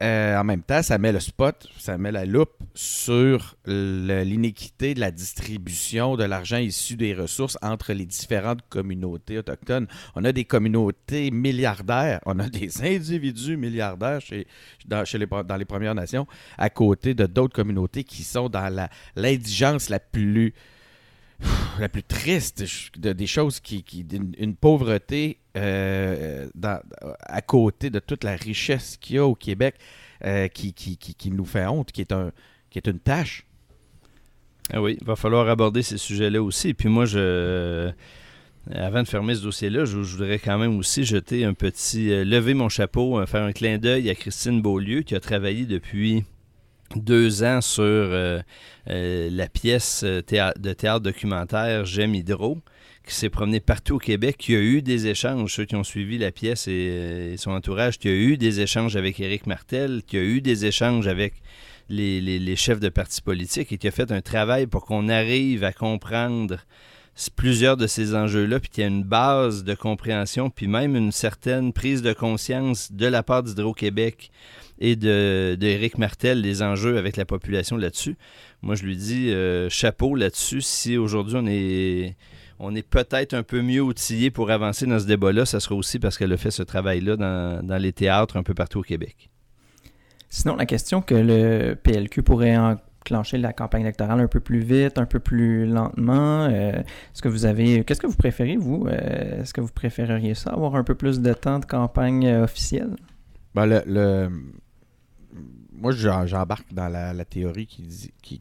[0.02, 5.00] euh, en même temps, ça met le spot, ça met la loupe sur l'inéquité de
[5.00, 9.87] la distribution de l'argent issu des ressources entre les différentes communautés autochtones.
[10.16, 14.18] On a des communautés milliardaires, on a des individus milliardaires
[14.87, 15.04] dans,
[15.59, 16.26] les, Premières Nations,
[16.59, 20.54] à côté de d'autres communautés qui sont dans l'indigence la plus
[21.79, 22.64] la plus triste
[22.99, 23.85] de, des choses qui,
[24.38, 26.49] une, pauvreté euh,
[27.20, 29.77] à côté de toute la richesse qu'il y a au Québec
[30.25, 32.33] euh, qui, nous fait honte, qui est, un,
[32.87, 33.47] une tâche.
[34.73, 36.75] Ah oui, il va falloir aborder ces sujets-là aussi.
[36.75, 37.92] Puis moi, je
[38.73, 42.11] avant de fermer ce dossier-là, je, voudrais quand même aussi jeter un petit.
[42.11, 46.25] Euh, lever mon chapeau, faire un clin d'œil à Christine Beaulieu qui a travaillé depuis
[46.97, 48.40] deux ans sur euh,
[48.88, 52.59] euh, la pièce théâtre, de théâtre documentaire J'aime Hydro,
[53.07, 56.18] qui s'est promenée partout au Québec, qui a eu des échanges, ceux qui ont suivi
[56.18, 60.23] la pièce et, son entourage, qui a eu des échanges avec Éric Martel, qui a
[60.23, 61.35] eu des échanges avec
[61.90, 65.73] les chefs de partis politiques et qui a fait un travail pour qu'on arrive à
[65.73, 66.59] comprendre
[67.37, 71.12] plusieurs de ces enjeux-là, puis qu'il y a une base de compréhension, puis même une
[71.12, 74.31] certaine prise de conscience de la part d'Hydro-Québec
[74.78, 78.16] et de, de Martel des enjeux avec la population là-dessus.
[78.62, 80.60] Moi, je lui dis euh, chapeau là-dessus.
[80.60, 82.16] Si aujourd'hui on est,
[82.58, 85.98] on est peut-être un peu mieux outillé pour avancer dans ce débat-là, ça sera aussi
[85.98, 89.30] parce qu'elle a fait ce travail-là dans, dans, les théâtres un peu partout au Québec.
[90.28, 94.98] Sinon, la question que le PLQ pourrait enclencher la campagne électorale un peu plus vite,
[94.98, 96.46] un peu plus lentement.
[96.46, 98.87] Euh, est-ce que vous avez, qu'est-ce que vous préférez vous?
[98.88, 102.96] Euh, Est-ce que vous préféreriez ça, avoir un peu plus de temps de campagne officielle?
[103.54, 104.30] Ben, le, le,
[105.85, 108.40] moi, j'embarque dans la, la, théorie qui, dit, qui,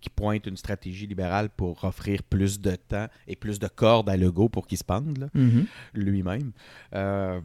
[0.00, 4.16] qui, pointe une stratégie libérale pour offrir plus de temps et plus de cordes à
[4.16, 5.66] Legault pour qu'il se pende mm -hmm.
[5.94, 6.52] lui-même.
[6.94, 7.40] Euh,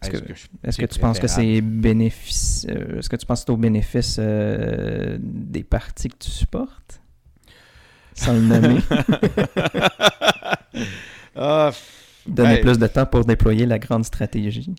[0.00, 0.32] est-ce que, est que,
[0.68, 3.56] est que tu penses que c'est bénéfice euh, Est-ce que tu penses que c'est au
[3.56, 7.00] bénéfice euh, des partis que tu supportes?
[8.14, 8.80] Sans le nommer.
[11.36, 11.70] ah,
[12.26, 12.60] Donner hey.
[12.60, 14.74] plus de temps pour déployer la grande stratégie.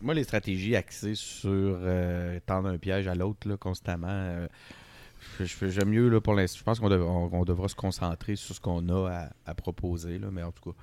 [0.00, 4.46] Moi, les stratégies axées sur euh, tendre un piège à l'autre constamment, euh,
[5.40, 6.58] j'aime mieux là, pour l'instant.
[6.58, 9.54] Je pense qu'on dev- on- on devra se concentrer sur ce qu'on a à, à
[9.54, 10.18] proposer.
[10.18, 10.76] Là, mais en tout cas,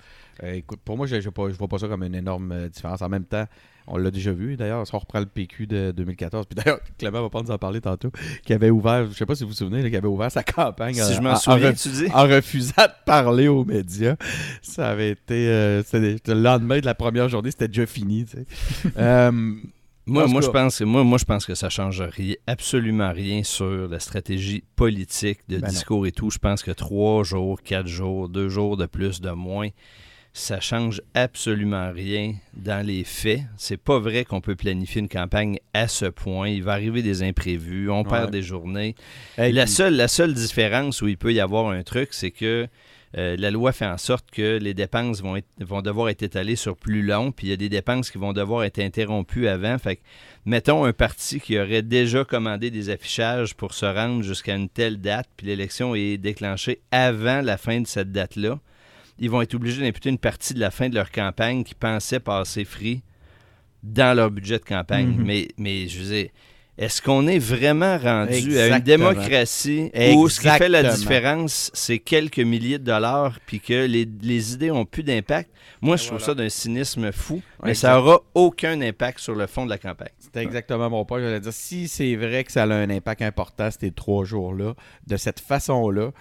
[0.47, 1.21] euh, écoute, pour moi, je ne
[1.53, 3.01] vois pas ça comme une énorme euh, différence.
[3.01, 3.45] En même temps,
[3.87, 4.55] on l'a déjà vu.
[4.55, 7.57] D'ailleurs, si on reprend le PQ de 2014, puis d'ailleurs, Clément va pas nous en
[7.57, 8.11] parler tantôt,
[8.45, 10.43] qui avait ouvert, je sais pas si vous vous souvenez, là, qui avait ouvert sa
[10.43, 12.11] campagne Si en- je m'en en- en souviens, ref- tu dis.
[12.13, 14.15] en refusant de parler aux médias.
[14.61, 15.47] Ça avait été.
[15.49, 18.25] euh, le lendemain de la première journée, c'était déjà fini.
[18.25, 18.45] tu sais.
[18.97, 19.53] Euh,
[20.05, 23.87] Moi, je pense que, moi, moi, je pense que ça change rien, absolument rien sur
[23.87, 25.69] la stratégie politique de Ben non.
[25.69, 26.29] discours et tout.
[26.29, 29.69] Je pense que trois jours, quatre jours, deux jours de plus, de moins,
[30.33, 33.41] ça change absolument rien dans les faits.
[33.55, 36.49] C'est pas vrai qu'on peut planifier une campagne à ce point.
[36.49, 38.09] Il va arriver des imprévus, on Ouais.
[38.09, 38.95] perd des journées.
[39.37, 42.67] la, puis- seule, la seule différence où il peut y avoir un truc, c'est que
[43.17, 46.55] euh, la loi fait en sorte que les dépenses vont, être- vont devoir être étalées
[46.55, 49.77] sur plus long, puis il y a des dépenses qui vont devoir être interrompues avant.
[49.77, 50.01] Fait que,
[50.45, 54.99] mettons un parti qui aurait déjà commandé des affichages pour se rendre jusqu'à une telle
[54.99, 58.59] date, puis l'élection est déclenchée avant la fin de cette date-là.
[59.19, 62.19] Ils vont être obligés d'imputer une partie de la fin de leur campagne qui pensaient
[62.19, 63.03] passer free
[63.83, 65.15] dans leur budget de campagne.
[65.17, 65.23] Mhm.
[65.25, 66.29] mais, mais je veux dire,
[66.77, 71.99] est-ce qu'on est vraiment rendu à une démocratie où ce qui fait la différence, c'est
[71.99, 75.51] quelques milliers de dollars, puis que les, les idées ont plus d'impact?
[75.81, 77.99] Moi, je trouve ça d'un cynisme fou, mais ça exact.
[77.99, 80.13] aura aucun impact sur le fond de la campagne.
[80.17, 81.19] C'était exactement mon point.
[81.19, 85.17] J'allais dire, si c'est vrai que ça a un impact important ces trois jours-là, de
[85.17, 86.11] cette façon-là,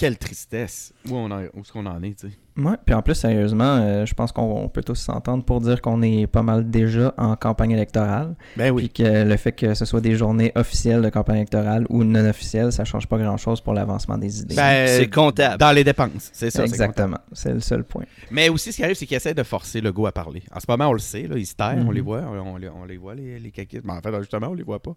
[0.00, 0.94] quelle tristesse.
[1.10, 2.34] Où, on où est-ce qu'on en est, tu sais?
[2.56, 5.80] Ouais, puis en plus, sérieusement, euh, je pense qu'on on peut tous s'entendre pour dire
[5.82, 8.34] qu'on est pas mal déjà en campagne électorale.
[8.56, 12.02] Ben Puis que le fait que ce soit des journées officielles de campagne électorale ou
[12.02, 14.56] non officielles, ça change pas grand-chose pour l'avancement des idées.
[14.56, 15.58] Ben, C'est comptable.
[15.58, 16.64] Dans les dépenses, c'est ça.
[16.64, 18.04] Exactement, c'est le seul point.
[18.30, 20.42] Mais aussi, ce qui arrive, c'est qu'ils essaient de forcer le go à parler.
[20.54, 21.92] En ce moment, on le sait, là, ils se tairent, on Mhm.
[21.92, 23.84] les voit, on, on les- on les voit, les, les caquistes.
[23.84, 24.96] Mais en fait, justement, on les voit pas.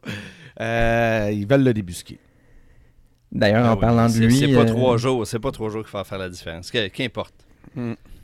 [0.62, 2.20] Euh, ils veulent le débusquer.
[3.34, 5.70] D'ailleurs, Ah en oui, parlant de lui, C'est pas euh, trois jours, c'est pas trois
[5.70, 6.72] jours qui va faire la différence.
[6.72, 7.34] Qu'importe.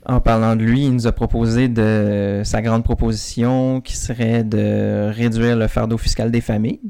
[0.06, 5.10] En parlant de lui, il nous a proposé de sa grande proposition qui serait de
[5.12, 6.80] réduire le fardeau fiscal des familles.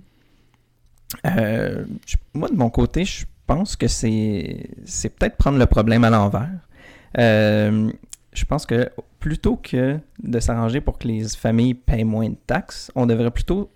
[1.26, 1.84] Euh,
[2.34, 6.50] moi, de mon côté, je pense que c'est peut-être prendre le problème à l'envers.
[7.18, 7.90] Euh,
[8.32, 12.92] je pense que plutôt que de s'arranger pour que les familles payent moins de taxes,
[12.94, 13.70] on devrait plutôt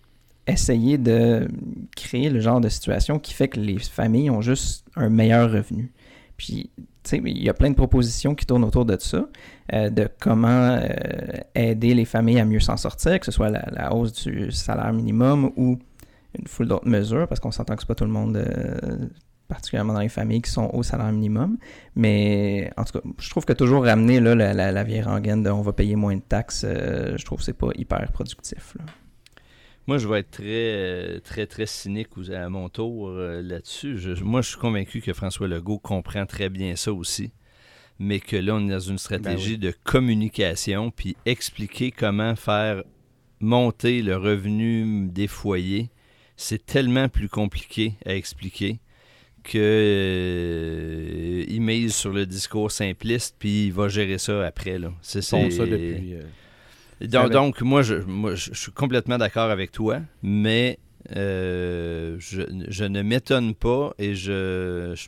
[0.47, 1.49] essayer de
[1.97, 5.93] créer le genre de situation qui fait que les familles ont juste un meilleur revenu.
[6.37, 9.27] Puis, tu sais, il y a plein de propositions qui tournent autour de ça,
[9.73, 10.89] euh, de comment euh,
[11.55, 15.53] aider les familles à mieux s'en sortir, que ce soit la, hausse du salaire minimum
[15.57, 15.79] ou
[16.39, 19.07] une foule d'autres mesures, parce qu'on s'entend que c'est pas tout le monde, euh,
[19.49, 21.59] particulièrement dans les familles, qui sont au salaire minimum.
[21.95, 25.63] Mais en tout cas, je trouve que toujours ramener là, la, vieille rengaine de on
[25.63, 28.77] va payer moins de taxes, je trouve que c'est pas hyper productif.
[29.87, 33.99] Moi, je vais être très, euh, très, très cynique à mon tour euh, là-dessus.
[33.99, 37.33] Je- moi, je suis convaincu que François Legault comprend très bien ça aussi,
[37.99, 42.83] mais que là, on est dans une stratégie de communication, puis expliquer comment faire
[43.41, 45.91] monter le revenu des foyers,
[46.37, 48.81] c'est tellement plus compliqué à expliquer
[49.43, 54.79] que euh, il mise sur le discours simpliste, puis il va gérer ça après.
[54.79, 54.93] Là.
[55.03, 55.21] C'est-
[55.51, 56.15] ça depuis.
[56.15, 56.23] euh,
[57.03, 60.79] donc, moi, je, moi, je, je suis complètement d'accord avec toi, mais
[61.17, 65.07] euh, je, je ne m'étonne pas et je, je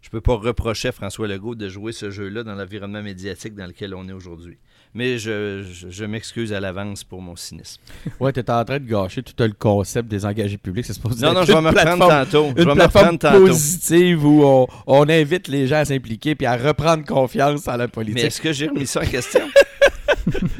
[0.00, 3.66] je peux pas reprocher à François Legault de jouer ce jeu-là dans l'environnement médiatique dans
[3.66, 4.56] lequel on est aujourd'hui.
[4.94, 7.80] Mais je, je, je m'excuse à l'avance pour mon cynisme.
[8.20, 10.86] Ouais, t'es en train de gâcher tout le concept des engagés publics.
[10.86, 12.44] C'est supposé Non, non, je vais me reprendre tantôt.
[12.56, 13.46] Je Une vais me plateforme tantôt.
[13.46, 17.84] positive où on, on invite les gens à s'impliquer puis à reprendre confiance à la
[17.86, 18.24] Mais politique.
[18.24, 19.46] est-ce que j'ai remis ça en question?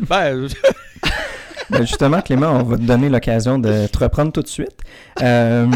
[0.09, 0.49] Ben,
[1.71, 4.79] Ben, justement, Clément, on va te donner l'occasion de te reprendre tout de suite.
[5.21, 5.67] Euh,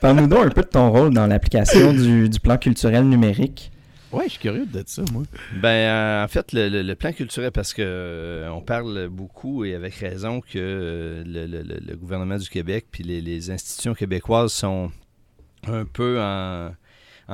[0.00, 3.70] Parle-nous donc un peu de ton rôle dans l'application du, du plan culturel numérique.
[4.10, 5.22] ouais, je suis curieux de ça, moi.
[5.60, 9.64] Ben, euh, en fait, le, le- le plan culturel, parce que euh, on parle beaucoup
[9.64, 13.50] et avec raison que euh, le, le- le- le gouvernement du Québec puis les, les
[13.52, 14.90] institutions québécoises sont
[15.68, 16.72] un peu en,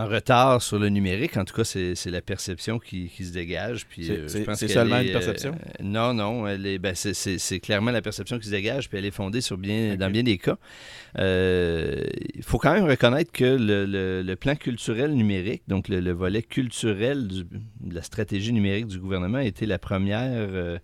[0.04, 1.36] en retard sur le numérique.
[1.36, 3.86] En tout cas, c'est c'est la perception qui, qui se dégage.
[3.86, 4.12] Puis, C'est-
[4.48, 5.52] euh, seulement est, une perception?
[5.52, 6.46] euh, non, non.
[6.46, 9.10] Elle est, ben, c'est- c'est c'est clairement la perception qui se dégage, puis elle est
[9.10, 10.56] fondée sur bien, dans bien des cas.
[11.18, 16.00] Euh, Il faut quand même reconnaître que le, le- le plan culturel numérique, donc le,
[16.00, 17.44] le volet culturel du,
[17.86, 20.78] la stratégie numérique du gouvernement a été la première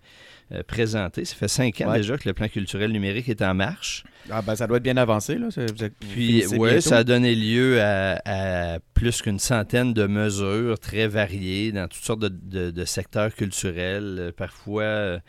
[0.51, 1.25] euh, présenté.
[1.25, 4.03] Ça fait cinq ans déjà que le plan culturel numérique est en marche.
[4.29, 5.39] Ah ben, ça doit être bien avancé.
[5.39, 5.47] Là.
[6.11, 11.87] Puis, oui, ça a donné lieu à, plus qu'une centaine de mesures très variées dans
[11.87, 15.19] toutes sortes de, secteurs culturels, euh, parfois euh,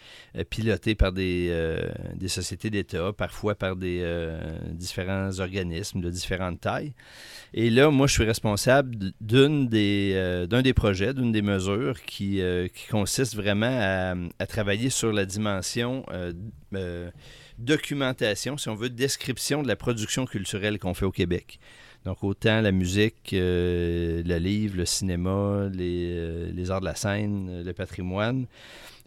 [0.50, 1.50] pilotées par des,
[2.14, 4.04] des sociétés d'État, parfois par des
[4.72, 6.92] différents organismes de différentes tailles.
[7.58, 12.42] Et là, moi, je suis responsable des, d'un des projets, d'une des mesures qui,
[12.74, 16.34] qui consiste vraiment à, travailler sur la dimension euh,
[16.74, 17.10] euh,
[17.58, 21.58] documentation, si on veut, description de la production culturelle qu'on fait au Québec.
[22.04, 27.72] Donc, autant la musique, euh, le livre, le cinéma, les, arts de la scène, le
[27.72, 28.46] patrimoine,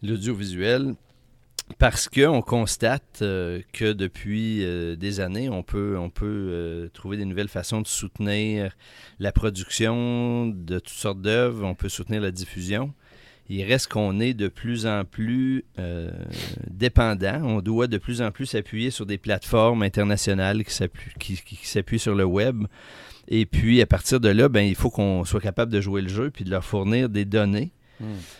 [0.02, 0.96] l'audiovisuel,
[1.78, 4.66] parce qu'on constate que depuis
[4.98, 8.76] des années, on peut, on peut trouver des nouvelles façons de soutenir
[9.20, 12.94] la production de toutes sortes d'œuvres, on peut soutenir la diffusion
[13.50, 16.12] il reste qu'on est de plus en plus euh,
[16.70, 17.42] dépendant.
[17.44, 20.74] On doit de plus en plus s'appuyer sur des plateformes internationales qui
[21.66, 22.66] s'appuient, sur le web.
[23.28, 26.10] Et puis, à partir de là, ben, il faut qu'on soit capable de jouer le
[26.10, 27.72] jeu puis de leur fournir des données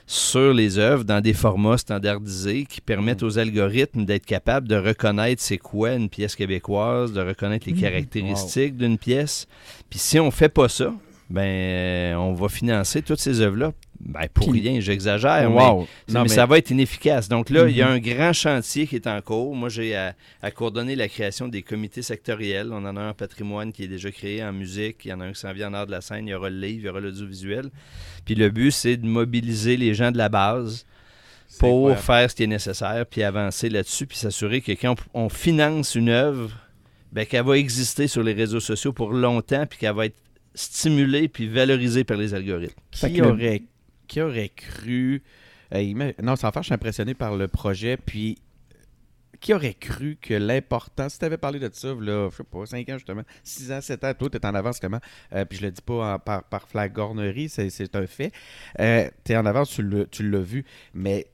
[0.06, 5.42] sur les œuvres dans des formats standardisés qui permettent aux algorithmes d'être capables de reconnaître
[5.42, 9.48] c'est quoi une pièce québécoise, de reconnaître les caractéristiques d'une pièce.
[9.90, 10.94] Puis si on ne fait pas ça,
[11.30, 15.50] ben on va financer toutes ces œuvres-là ben, pour rien, j'exagère,
[16.08, 17.28] mais, ça va être inefficace.
[17.28, 17.96] Donc là, il y a mhm.
[17.96, 19.54] un grand chantier qui est en cours.
[19.56, 20.16] Moi, j'ai à,
[20.52, 22.72] coordonner la création des comités sectoriels.
[22.72, 24.98] On en a un en patrimoine qui est déjà créé en musique.
[25.04, 26.28] Il y en a un qui s'en vient en art de la scène.
[26.28, 27.70] Il y aura le livre, il y aura l'audiovisuel.
[28.24, 30.86] Puis le but, c'est de mobiliser les gens de la base
[31.58, 35.96] pour faire ce qui est nécessaire, puis avancer là-dessus, puis s'assurer que quand on, finance
[35.96, 36.52] une œuvre,
[37.12, 40.18] ben, qu'elle va exister sur les réseaux sociaux pour longtemps, puis qu'elle va être
[40.54, 42.80] stimulée puis valorisée par les algorithmes.
[42.92, 43.64] Qui aurait
[44.10, 45.24] qui aurait cru.
[45.74, 47.96] Euh, non, sans faire, je suis impressionné par le projet.
[47.96, 48.40] Puis,
[49.40, 51.08] qui aurait cru que l'important.
[51.08, 53.80] Si tu avais parlé de ça, là, je sais pas, 5 ans justement, 6 ans,
[53.80, 55.00] 7 ans, toi, tu es en avance comment?
[55.34, 58.34] Euh, Puis je le dis pas par, flagornerie, c'est un fait.
[58.82, 59.80] Euh, tu es en avance,
[60.12, 60.66] tu l'as vu.
[60.94, 61.28] Mais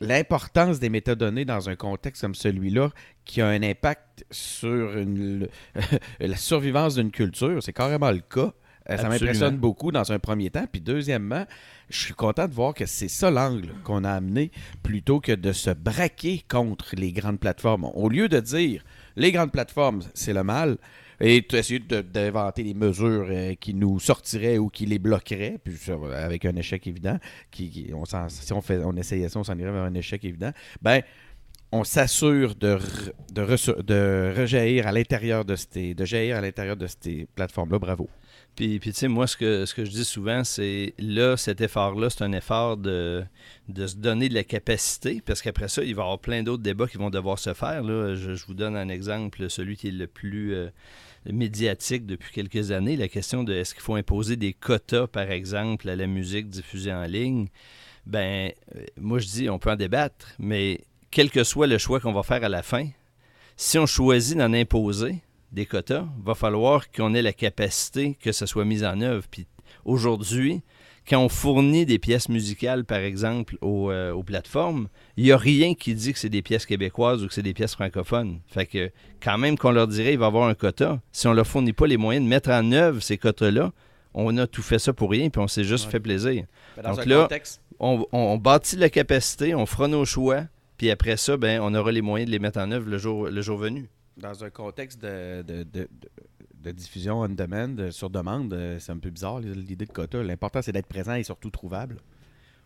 [0.00, 2.90] l'importance des métadonnées dans un contexte comme celui-là,
[3.24, 4.94] qui a un impact sur
[6.20, 8.52] la survivance d'une culture, c'est carrément le cas.
[8.88, 10.66] Ça m'impressionne beaucoup dans un premier temps.
[10.70, 11.44] Puis deuxièmement,
[11.88, 14.50] je suis content de voir que c'est ça l'angle qu'on a amené
[14.82, 17.84] plutôt que de se braquer contre les grandes plateformes.
[17.94, 18.84] Au lieu de dire
[19.16, 20.76] les grandes plateformes, c'est le mal,
[21.20, 25.74] et essayer d'inventer des mesures euh, qui nous sortiraient ou qui les bloqueraient, puis
[26.14, 27.18] avec un échec évident,
[27.50, 30.52] qui, on si on, fait, on essayait ça, on s'en irait vers un échec évident,
[30.82, 31.02] ben
[31.72, 32.78] on s'assure de,
[33.32, 37.78] de, de rejaillir à l'intérieur de ces, de jaillir à l'intérieur de ces plateformes-là.
[37.78, 38.08] Bravo.
[38.56, 42.24] Puis, puis tu sais, moi, ce que, je dis souvent, c'est là, cet effort-là, c'est
[42.24, 43.22] un effort de,
[43.68, 46.62] de se donner de la capacité, parce qu'après ça, il va y avoir plein d'autres
[46.62, 47.82] débats qui vont devoir se faire.
[47.82, 48.14] Là.
[48.14, 50.70] Je, vous donne un exemple, celui qui est le plus euh,
[51.30, 55.90] médiatique depuis quelques années, la question de est-ce qu'il faut imposer des quotas, par exemple,
[55.90, 57.48] à la musique diffusée en ligne?
[58.06, 62.00] Ben, euh, moi, je dis, on peut en débattre, mais quel que soit le choix
[62.00, 62.88] qu'on va faire à la fin,
[63.58, 65.16] si on choisit d'en imposer,
[65.52, 69.26] des quotas, va falloir qu'on ait la capacité que ça soit mis en œuvre.
[69.30, 69.46] Puis
[69.84, 70.62] aujourd'hui,
[71.08, 75.74] quand on fournit des pièces musicales, par exemple, euh, aux, plateformes, il n'y a rien
[75.74, 78.40] qui dit que c'est des pièces québécoises ou que c'est des pièces francophones.
[78.48, 78.90] Fait que
[79.22, 81.46] quand même qu'on leur dirait qu'il va y avoir un quota, si on ne leur
[81.46, 83.72] fournit pas les moyens de mettre en œuvre ces quotas-là,
[84.14, 86.44] on a tout fait ça pour rien, puis on s'est juste fait plaisir.
[86.82, 87.28] Donc là,
[87.78, 90.44] on, bâtit la capacité, on fera nos choix,
[90.78, 93.26] puis après ça, ben, on aura les moyens de les mettre en œuvre le jour,
[93.26, 98.90] le jour venu dans un contexte de, diffusion on demand, euh, sur demande, euh, c'est
[98.92, 100.22] un peu bizarre l'idée de quota.
[100.22, 101.98] L'important, c'est d'être présent et surtout trouvable.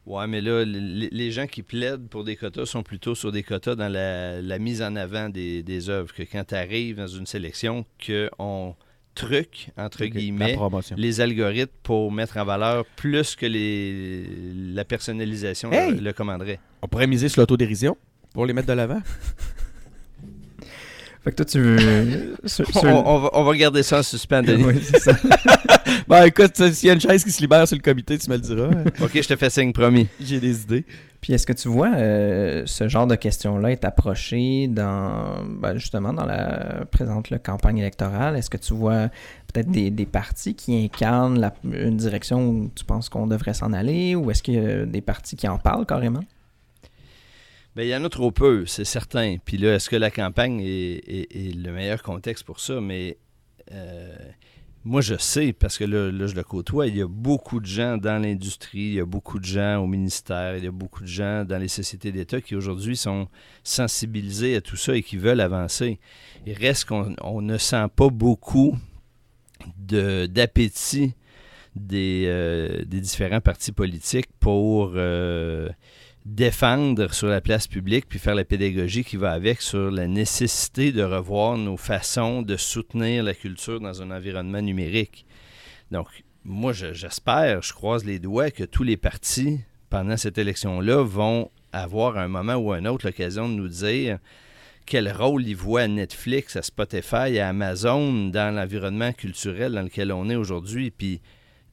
[0.06, 3.74] Ouais, mais là, les, gens qui plaident pour des quotas sont plutôt sur des quotas
[3.74, 6.14] dans la, mise en avant des, des œuvres.
[6.14, 8.74] Que quand tu arrives dans une sélection, qu'on
[9.14, 10.56] truc, entre guillemets,
[10.96, 14.24] les algorithmes pour mettre en valeur plus que les,
[14.72, 16.60] la personnalisation le commanderait.
[16.82, 17.96] On pourrait miser sur l'autodérision
[18.32, 19.02] pour les mettre de l'avant.
[21.22, 22.34] Fait que toi, tu veux.
[22.82, 24.64] on, va, garder ça en suspens, Denis.
[24.64, 25.12] oui, c'est ça.
[26.08, 28.36] ben écoute, s'il y a une chaise qui se libère sur le comité, tu me
[28.36, 28.70] le diras.
[29.02, 30.08] ok, je te fais signe, promis.
[30.18, 30.86] J'ai des idées.
[31.20, 36.14] Puis est-ce que tu vois euh, ce genre de questions-là est approché dans ben, justement
[36.14, 38.38] dans la présente campagne électorale?
[38.38, 39.10] Est-ce que tu vois
[39.52, 44.14] peut-être des, des partis qui incarnent une direction où tu penses qu'on devrait s'en aller
[44.14, 46.24] ou est-ce qu'il y a des partis qui en parlent carrément?
[47.76, 49.36] Bien, il y en a trop peu, c'est certain.
[49.44, 52.80] Puis là, est-ce que la campagne est, le meilleur contexte pour ça?
[52.80, 53.18] Mais
[53.70, 54.16] euh,
[54.84, 57.96] moi, je sais, parce que là, je le côtoie, il y a beaucoup de gens
[57.96, 61.08] dans l'industrie, il y a beaucoup de gens au ministère, il y a beaucoup de
[61.08, 63.28] gens dans les sociétés d'État qui aujourd'hui sont
[63.62, 66.00] sensibilisés à tout ça et qui veulent avancer.
[66.46, 68.76] Il reste qu'on ne sent pas beaucoup
[69.78, 71.14] d'appétit
[71.76, 75.68] des, euh, des, différents partis politiques pour euh,
[76.26, 80.92] défendre sur la place publique puis faire la pédagogie qui va avec sur la nécessité
[80.92, 85.24] de revoir nos façons de soutenir la culture dans un environnement numérique.
[85.90, 86.06] Donc,
[86.44, 92.18] moi, j'espère, je, croise les doigts que tous les partis, pendant cette élection-là, vont avoir
[92.18, 94.18] un moment ou un autre l'occasion de nous dire
[94.86, 100.12] quel rôle ils voient à Netflix, à Spotify, à Amazon dans l'environnement culturel dans lequel
[100.12, 100.90] on est aujourd'hui.
[100.90, 101.20] Puis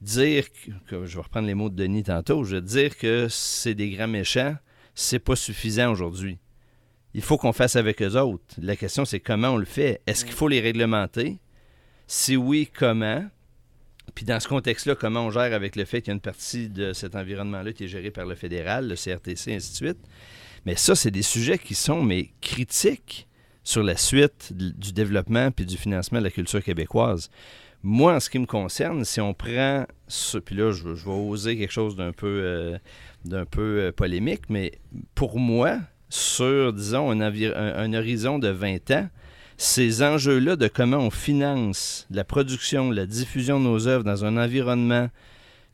[0.00, 0.44] dire,
[0.86, 3.90] que, je vais reprendre les mots de Denis tantôt, je veux dire que c'est des
[3.90, 4.56] grands méchants,
[4.94, 6.38] c'est pas suffisant aujourd'hui.
[7.14, 8.44] Il faut qu'on fasse avec eux autres.
[8.58, 10.02] La question, c'est comment on le fait?
[10.06, 11.38] Est-ce qu'il faut les réglementer?
[12.06, 13.24] Si oui, comment?
[14.14, 16.68] Puis dans ce contexte-là, comment on gère avec le fait qu'il y a une partie
[16.68, 19.98] de cet environnement-là qui est géré par le fédéral, le CRTC, ainsi de suite?
[20.66, 23.26] Mais ça, c'est des sujets qui sont mais critiques
[23.64, 27.30] sur la suite du développement puis du financement de la culture québécoise.
[27.82, 29.86] Moi, en ce qui me concerne, si on prend
[30.44, 32.78] puis là, je, vais oser quelque chose d'un peu, euh,
[33.32, 34.72] euh, polémique, mais
[35.14, 39.08] pour moi, sur, disons, un, un, horizon de 20 ans,
[39.58, 44.36] ces enjeux-là de comment on finance la production, la diffusion de nos œuvres dans un
[44.36, 45.08] environnement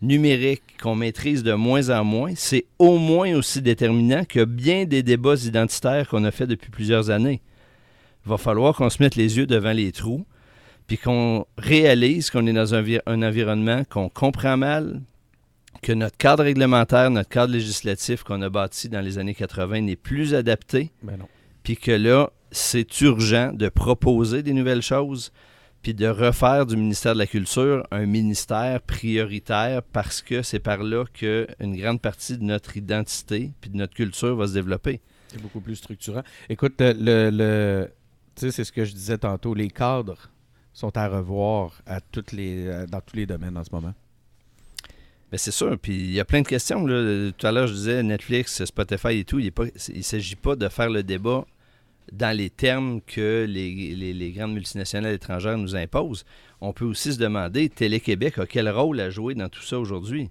[0.02, 5.02] numérique qu'on maîtrise de moins en moins, c'est au moins aussi déterminant que bien des
[5.02, 7.40] débats identitaires qu'on a fait depuis plusieurs années.
[8.26, 10.24] Il va falloir qu'on se mette les yeux devant les trous,
[10.86, 15.00] puis qu'on réalise qu'on est dans un, environnement qu'on comprend mal,
[15.82, 19.96] que notre cadre réglementaire, notre cadre législatif qu'on a bâti dans les années 80 n'est
[19.96, 21.18] plus adapté, ben
[21.62, 25.32] puis que là, c'est urgent de proposer des nouvelles choses,
[25.82, 30.82] puis de refaire du ministère de la Culture un ministère prioritaire parce que c'est par
[30.82, 35.00] là qu'une grande partie de notre identité puis de notre culture va se développer.
[35.28, 36.22] C'est beaucoup plus structurant.
[36.48, 37.90] Écoute, le, le
[38.36, 40.30] c'est ce que je disais tantôt, les cadres
[40.74, 43.94] sont à revoir euh, dans tous les domaines en ce moment.
[45.30, 45.78] Bien, c'est sûr.
[45.78, 46.86] Puis il y a plein de questions.
[46.86, 47.30] Là.
[47.36, 49.38] Tout à l'heure, je disais Netflix, Spotify et tout.
[49.38, 49.52] Il
[49.96, 51.46] ne s'agit pas de faire le débat
[52.12, 56.24] dans les termes que les, les, grandes multinationales étrangères nous imposent.
[56.60, 60.28] On peut aussi se demander, Télé-Québec a quel rôle à jouer dans tout ça aujourd'hui?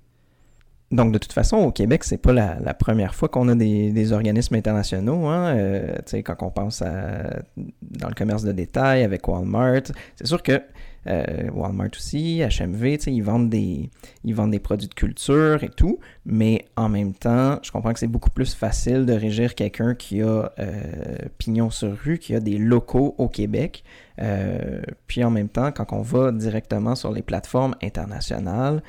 [0.93, 4.53] Donc, de toute façon, au Québec, c'est pas la, première fois qu'on a des, organismes
[4.55, 5.25] internationaux.
[5.25, 5.55] Hein?
[5.57, 9.81] Euh, quand on pense dans le commerce de détail avec Walmart,
[10.15, 10.61] c'est sûr que
[11.07, 13.89] euh, Walmart aussi, HMV, ils vendent, des,
[14.23, 17.99] ils vendent des produits de culture et tout, mais en même temps, je comprends que
[17.99, 22.39] c'est beaucoup plus facile de régir quelqu'un qui a euh, pignon sur rue, qui a
[22.39, 23.83] des locaux au Québec.
[24.21, 28.83] Euh, puis en même temps, quand on va directement sur les plateformes internationales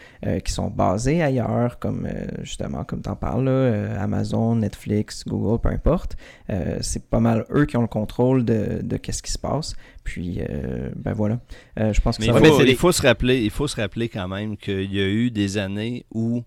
[0.45, 2.07] qui sont basées ailleurs, comme
[2.43, 3.49] justement, comme tu en parles,
[3.99, 6.17] Amazon, Netflix, Google, peu importe,
[6.81, 9.75] c'est pas mal eux qui ont le contrôle de, de qu'est-ce qui se passe.
[10.05, 11.41] Puis, euh, ben voilà.
[11.81, 14.11] Euh, je pense que ça il, faut, il, faut, se rappeler, il faut se rappeler
[14.11, 16.45] quand même qu'il y a eu des années où,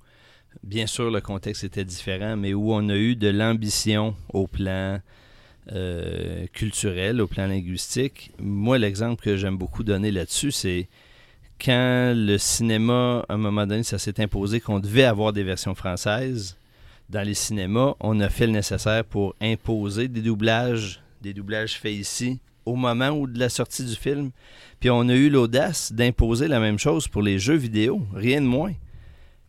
[0.63, 4.99] bien sûr, le contexte était différent, mais où on a eu de l'ambition au plan
[5.71, 8.31] euh, culturel, au plan linguistique.
[8.39, 10.87] Moi, l'exemple que j'aime beaucoup donner là-dessus, c'est
[11.59, 15.73] quand le cinéma, à un moment donné, ça s'est imposé qu'on devait avoir des versions
[15.73, 16.57] françaises
[17.09, 21.95] dans les cinémas, on a fait le nécessaire pour imposer des doublages, des doublages faits
[21.95, 24.31] ici au moment où de la sortie du film.
[24.79, 28.45] Puis on a eu l'audace d'imposer la même chose pour les jeux vidéo, rien de
[28.45, 28.73] moins.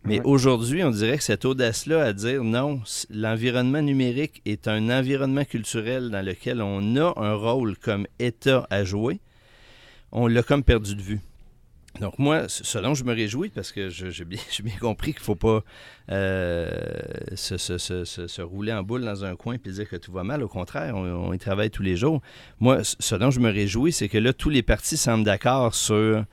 [0.05, 5.45] Mais aujourd'hui, on dirait que cette audace-là à dire non, l'environnement numérique est un environnement
[5.45, 9.21] culturel dans lequel on a un rôle comme État à jouer,
[10.12, 11.21] on l'a comme perdu de vue.
[12.01, 14.40] Donc moi, ce dont je me réjouis, parce que j'ai bien,
[14.80, 15.64] compris qu'il ne faut pas
[16.11, 16.68] euh,
[17.34, 20.42] se, rouler en boule dans un coin et dire que tout va mal.
[20.42, 22.20] Au contraire, on, y travaille tous les jours.
[22.61, 26.24] Moi, ce dont je me réjouis, c'est que là, tous les partis semblent d'accord sur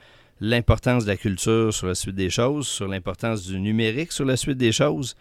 [0.42, 4.38] l'importance de la culture sur la suite des choses, sur l'importance du numérique sur la
[4.38, 5.16] suite des choses.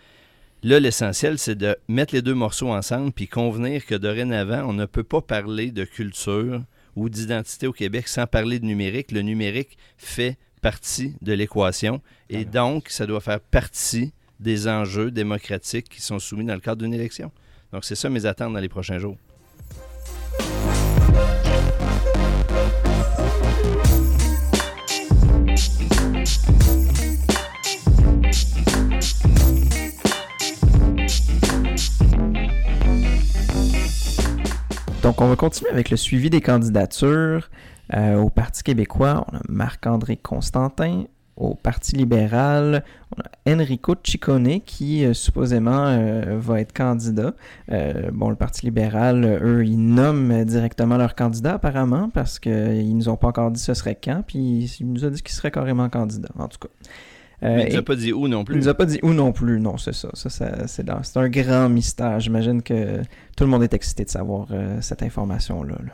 [0.63, 4.87] Là, l'essentiel, c'est de mettre les deux morceaux ensemble puis convenir que dorénavant, on ne
[4.87, 6.63] peut pas parler de culture
[6.97, 9.13] ou d'identité au Québec sans parler de numérique.
[9.13, 15.89] Le numérique fait partie de l'équation et donc ça doit faire partie des enjeux démocratiques
[15.89, 17.31] qui sont soumis dans le cadre d'une élection.
[17.73, 19.17] Donc c'est ça mes attentes dans les prochains jours.
[35.15, 37.49] Donc, on va continuer avec le suivi des candidatures.
[37.95, 41.05] Euh, au Parti québécois, on a Marc-André Constantin.
[41.37, 42.83] Au Parti libéral,
[43.17, 47.33] on a Enrico Ciccone qui euh, supposément euh, va être candidat.
[48.13, 53.17] Bon, le Parti libéral, eux, ils nomment directement leur candidat apparemment parce qu'ils nous ont
[53.17, 56.31] pas encore dit ce serait quand, puis il nous a dit qu'il serait carrément candidat,
[56.37, 56.89] en tout cas.
[57.43, 58.57] Euh, Mais il nous a pas dit où non il plus.
[58.57, 59.61] nous a pas dit où non plus.
[59.61, 60.09] Non, c'est ça.
[60.15, 62.21] Ça, ça, c'est, un grand mystère.
[62.21, 63.03] J'imagine que
[63.37, 65.75] tout le monde est excité de savoir euh, cette information-là.
[65.85, 65.93] là.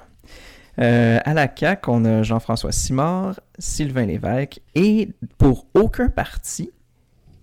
[0.78, 6.70] Euh, à la CAQ, on a Jean-François Simard, Sylvain Lévesque et pour aucun parti,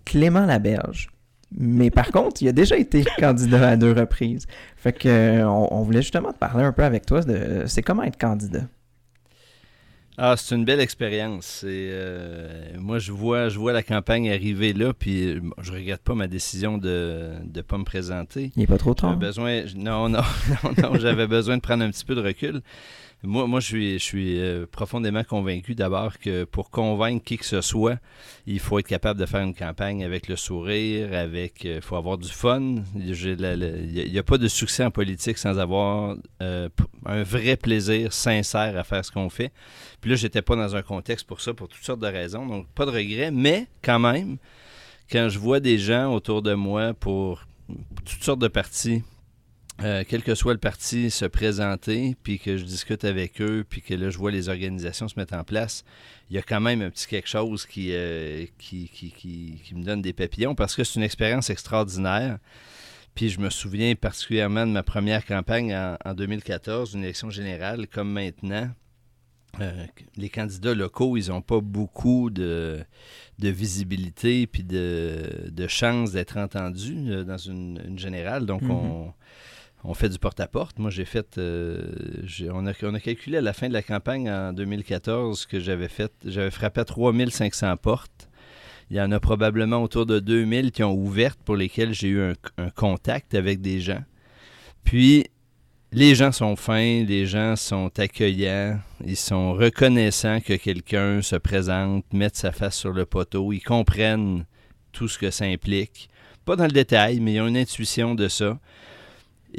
[0.06, 1.10] Clément Laberge.
[1.58, 4.48] Mais par contre, il a déjà été candidat à deux reprises.
[4.76, 7.82] Fait que euh, on, on voulait justement te parler un peu avec toi de c'est
[7.82, 8.64] comment être candidat?
[10.20, 11.62] Ah, c'est une belle expérience.
[11.64, 16.16] Euh, moi, je vois, je vois la campagne arriver là, puis euh, je regrette pas
[16.16, 18.52] ma décision de ne pas me présenter.
[18.56, 19.16] Il est pas trop tard.
[19.16, 20.22] Besoin, non, non,
[20.64, 22.62] non, non, j'avais besoin de prendre un petit peu de recul.
[23.24, 27.98] Moi, moi je suis, euh, profondément convaincu d'abord que pour convaincre qui que ce soit,
[28.46, 32.20] il faut être capable de faire une campagne avec le sourire, avec, il faut avoir
[32.20, 32.76] du fun.
[32.96, 36.70] Il n'y a, pas de succès en politique sans avoir euh,
[37.06, 39.52] un vrai plaisir sincère à faire ce qu'on fait.
[40.00, 42.68] Puis là, j'étais pas dans un contexte pour ça, pour toutes sortes de raisons, donc
[42.76, 44.38] pas de regrets, mais quand même,
[45.12, 47.46] quand je vois des gens autour de moi pour
[48.06, 49.02] toutes sortes de partis,
[49.84, 53.82] euh, quel que soit le parti, se présenter, puis que je discute avec eux, puis
[53.82, 55.84] que là, je vois les organisations se mettre en place,
[56.30, 59.76] il y a quand même un petit quelque chose qui, euh, qui, qui, qui- qui
[59.76, 62.40] me donne des papillons parce que c'est une expérience extraordinaire.
[63.16, 67.88] Puis je me souviens particulièrement de ma première campagne en, en 2014, une élection générale,
[67.88, 68.70] comme maintenant.
[69.60, 69.86] Euh,
[70.18, 72.80] les candidats locaux, ils n'ont pas beaucoup de,
[73.40, 78.46] de visibilité puis de, de chance d'être entendus dans une, une générale.
[78.46, 78.72] Donc, Mhm.
[78.72, 79.14] on,
[79.90, 80.78] on fait du porte-à-porte.
[80.80, 81.38] Moi, j'ai fait.
[81.38, 81.82] euh,
[82.24, 85.60] j'ai- on, a, on a calculé à la fin de la campagne en 2014 que
[85.60, 86.12] j'avais fait.
[86.26, 88.30] J'avais frappé à 3500 portes.
[88.92, 92.22] Il y en a probablement autour de 2000 qui ont ouvertes pour lesquelles j'ai eu
[92.22, 94.04] un, un contact avec des gens.
[94.84, 95.26] Puis,
[95.94, 102.06] les gens sont fins, les gens sont accueillants, ils sont reconnaissants que quelqu'un se présente,
[102.14, 104.46] mette sa face sur le poteau, ils comprennent
[104.92, 106.10] tout ce que ça implique.
[106.46, 108.58] Pas dans le détail, mais ils ont une intuition de ça.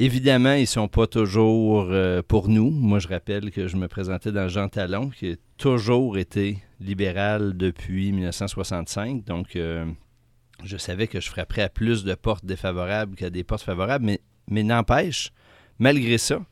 [0.01, 2.70] Évidemment, ils sont pas toujours euh, pour nous.
[2.70, 7.57] Moi, je rappelle que je me présentais dans Jean Talon, qui a toujours été libéral
[7.57, 9.24] depuis 1965.
[9.24, 9.84] Donc, euh,
[10.62, 14.20] je savais que je frapperais à plus de portes défavorables qu'à des portes favorables, mais,
[14.49, 15.32] mais n'empêche,
[15.80, 16.46] malgré ça,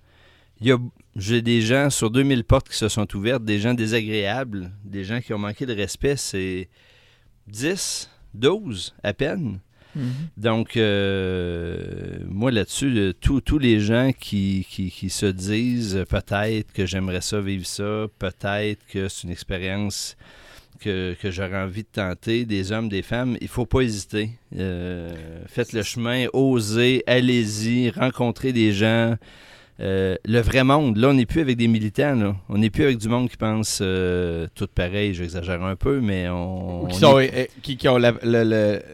[1.15, 5.21] j'ai des gens sur 2000 portes qui se sont ouvertes, des gens désagréables, des gens
[5.21, 6.17] qui ont manqué de respect.
[6.17, 6.69] C'est
[7.47, 9.61] 10, 12 à peine.
[9.97, 10.13] Mhm.
[10.37, 16.87] Donc, euh, moi là-dessus, tous tous les gens qui, qui, qui se disent peut-être que
[16.87, 20.17] j'aimerais ça vivre ça, peut-être que c'est une expérience
[20.79, 24.31] que, que j'aurais envie de tenter, des hommes, des femmes, il faut pas hésiter.
[24.57, 29.17] Euh, faites le chemin, osez, allez-y, rencontrez des gens.
[29.79, 32.35] Euh, le vrai monde, là, on n'est plus avec des militants, là.
[32.49, 36.29] On n'est plus avec du monde qui pense euh, tout pareil, j'exagère un peu, mais
[36.31, 36.85] on.
[36.85, 38.15] Ou qui, on sont, est- qui, qui ont la-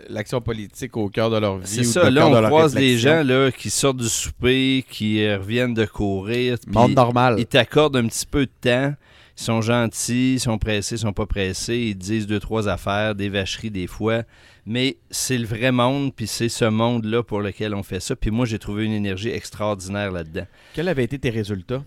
[0.08, 1.66] l'action politique au cœur de leur vie.
[1.68, 5.84] C'est ça, là, on croise des gens là, qui sortent du souper, qui reviennent de
[5.84, 6.56] courir.
[6.66, 7.36] Monde normal.
[7.38, 8.94] Ils t'accordent un petit peu de temps.
[9.38, 11.76] Ils sont gentils, ils sont pressés, ils sont pas pressés.
[11.78, 14.22] Ils disent deux, trois affaires, des vacheries des fois.
[14.66, 18.14] Mais c'est le vrai monde, puis c'est ce monde-là pour lequel on fait ça.
[18.14, 20.46] Puis moi, j'ai trouvé une énergie extraordinaire là-dedans.
[20.74, 21.82] Quels avaient été tes résultats?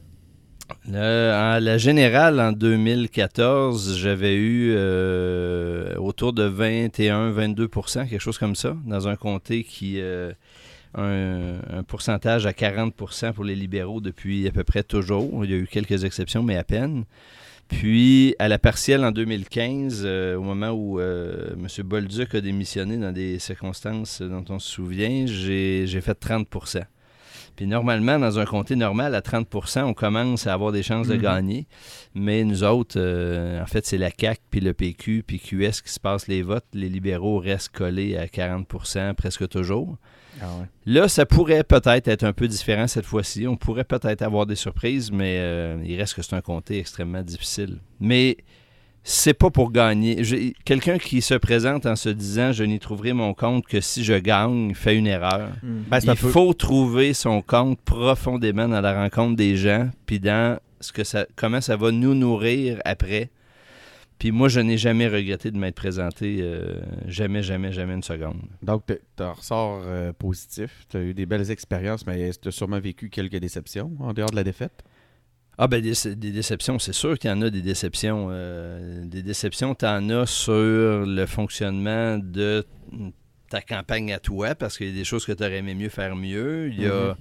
[0.90, 8.56] Là, en- la générale, en 2014, j'avais eu euh, autour de 21-22% quelque chose comme
[8.56, 10.32] ça, dans un comté qui euh,
[10.98, 15.44] un, un pourcentage à 40% pour les libéraux depuis à peu près toujours.
[15.46, 17.06] Il y a eu quelques exceptions, mais à peine.
[17.68, 21.68] Puis, à la partielle en 2015, euh, au moment où euh, M.
[21.84, 26.84] Bolduc a démissionné dans des circonstances dont on se souvient, j'ai fait 30%
[27.56, 31.16] puis normalement, dans un comté normal, à 30% on commence à avoir des chances de
[31.16, 31.22] Mhm.
[31.22, 31.68] gagner.
[32.14, 35.92] Mais nous autres, euh, en fait, c'est la CAQ, puis le PQ, puis QS qui
[35.92, 36.66] se passe les votes.
[36.74, 39.98] Les libéraux restent collés à 40% presque toujours.
[40.42, 40.48] Ah
[40.86, 43.48] Là, ça pourrait peut-être être un peu différent cette fois-ci.
[43.48, 47.22] On pourrait peut-être avoir des surprises, mais euh, il reste que c'est un comté extrêmement
[47.24, 47.80] difficile.
[48.00, 48.38] Mais
[49.04, 50.24] c'est pas pour gagner.
[50.24, 54.04] J'ai- Quelqu'un qui se présente en se disant je n'y trouverai mon compte que si
[54.04, 55.50] je gagne fait une erreur.
[55.64, 55.84] Mhm.
[55.90, 60.20] Ben, un Il peu- faut trouver son compte profondément dans la rencontre des gens, puis
[60.20, 63.30] dans ce que ça, comment ça va nous nourrir après.
[64.20, 68.42] Puis moi, je n'ai jamais regretté de m'être présenté, euh, jamais, jamais, jamais une seconde.
[68.62, 70.86] Donc, tu en ressors euh, positif.
[70.90, 74.32] Tu as eu des belles expériences, mais tu as sûrement vécu quelques déceptions en dehors
[74.32, 74.84] de la défaite?
[75.58, 78.28] Ah ben des, des déceptions, c'est sûr qu'il y en a des déceptions.
[78.30, 82.66] Euh, des déceptions, tu en as sur le fonctionnement de
[83.50, 85.90] ta campagne à toi, parce qu'il y a des choses que tu aurais aimé mieux
[85.90, 86.70] faire mieux.
[86.70, 87.10] Il y a...
[87.10, 87.16] Mhm.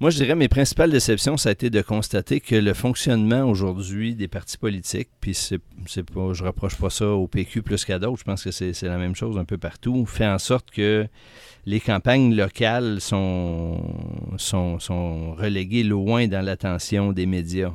[0.00, 4.14] Moi, je dirais mes principales déceptions, ça a été de constater que le fonctionnement aujourd'hui
[4.14, 7.98] des partis politiques, puis c'est, c'est pas, je reproche pas ça au PQ plus qu'à
[7.98, 11.06] d'autres, je pense que c'est, la même chose un peu partout, fait en sorte que
[11.66, 13.82] les campagnes locales sont,
[14.38, 17.74] sont, sont reléguées loin dans l'attention des médias.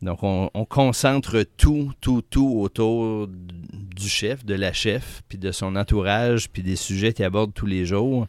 [0.00, 5.50] Donc, on, on concentre tout, tout, tout autour du chef, de la chef, puis de
[5.50, 8.28] son entourage, puis des sujets qu'il aborde tous les jours.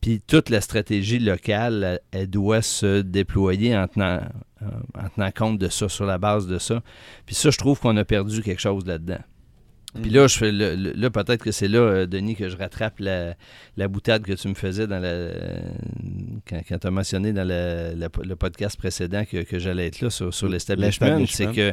[0.00, 4.20] Puis toute la stratégie locale, elle, doit se déployer en tenant,
[4.62, 6.82] euh, en tenant compte de ça, sur la base de ça.
[7.26, 9.18] Puis ça, je trouve qu'on a perdu quelque chose là-dedans.
[10.02, 12.56] Puis là, je fais le- le- là peut-être que c'est là, euh, Denis, que je
[12.58, 13.34] rattrape la,
[13.78, 15.30] la boutade que tu me faisais dans la,
[16.46, 20.10] quand, quand tu as mentionné dans la- le podcast précédent que, que j'allais être là
[20.10, 21.06] sur, sur l'establishment.
[21.26, 21.72] C'est que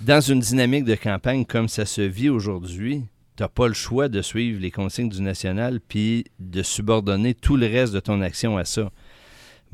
[0.00, 3.04] dans une dynamique de campagne comme ça se vit aujourd'hui,
[3.36, 7.56] tu n'as pas le choix de suivre les consignes du national puis de subordonner tout
[7.56, 8.90] le reste de ton action à ça.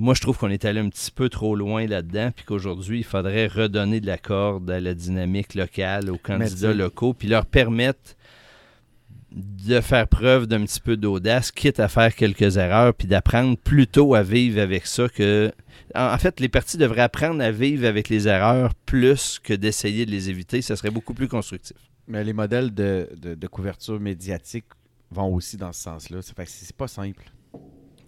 [0.01, 3.05] Moi, je trouve qu'on est allé un petit peu trop loin là-dedans, puis qu'aujourd'hui, il
[3.05, 8.15] faudrait redonner de la corde à la dynamique locale, aux candidats locaux, puis leur permettre
[9.33, 14.15] de faire preuve d'un petit peu d'audace, quitte à faire quelques erreurs, puis d'apprendre plutôt
[14.15, 15.53] à vivre avec ça que...
[15.97, 20.07] En en fait, les partis devraient apprendre à vivre avec les erreurs plus que d'essayer
[20.07, 20.63] de les éviter.
[20.63, 21.77] Ça serait beaucoup plus constructif.
[22.09, 24.65] Mais les modèles de, de- de couverture médiatique
[25.11, 26.23] vont aussi dans ce sens-là.
[26.23, 27.31] Ça fait que c'est pas simple.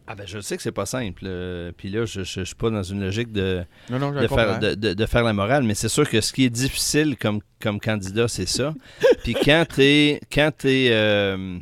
[0.06, 1.22] Ah ben je sais que c'est pas simple.
[1.24, 4.26] euh, puis là, je, je, je suis pas dans une logique de, Non, non, de,
[4.26, 7.16] faire, de, de- de faire la morale, mais c'est sûr que ce qui est difficile
[7.16, 8.74] comme, comme candidat, c'est ça.
[9.22, 11.58] Puis quand tu es, quand t'es, euh,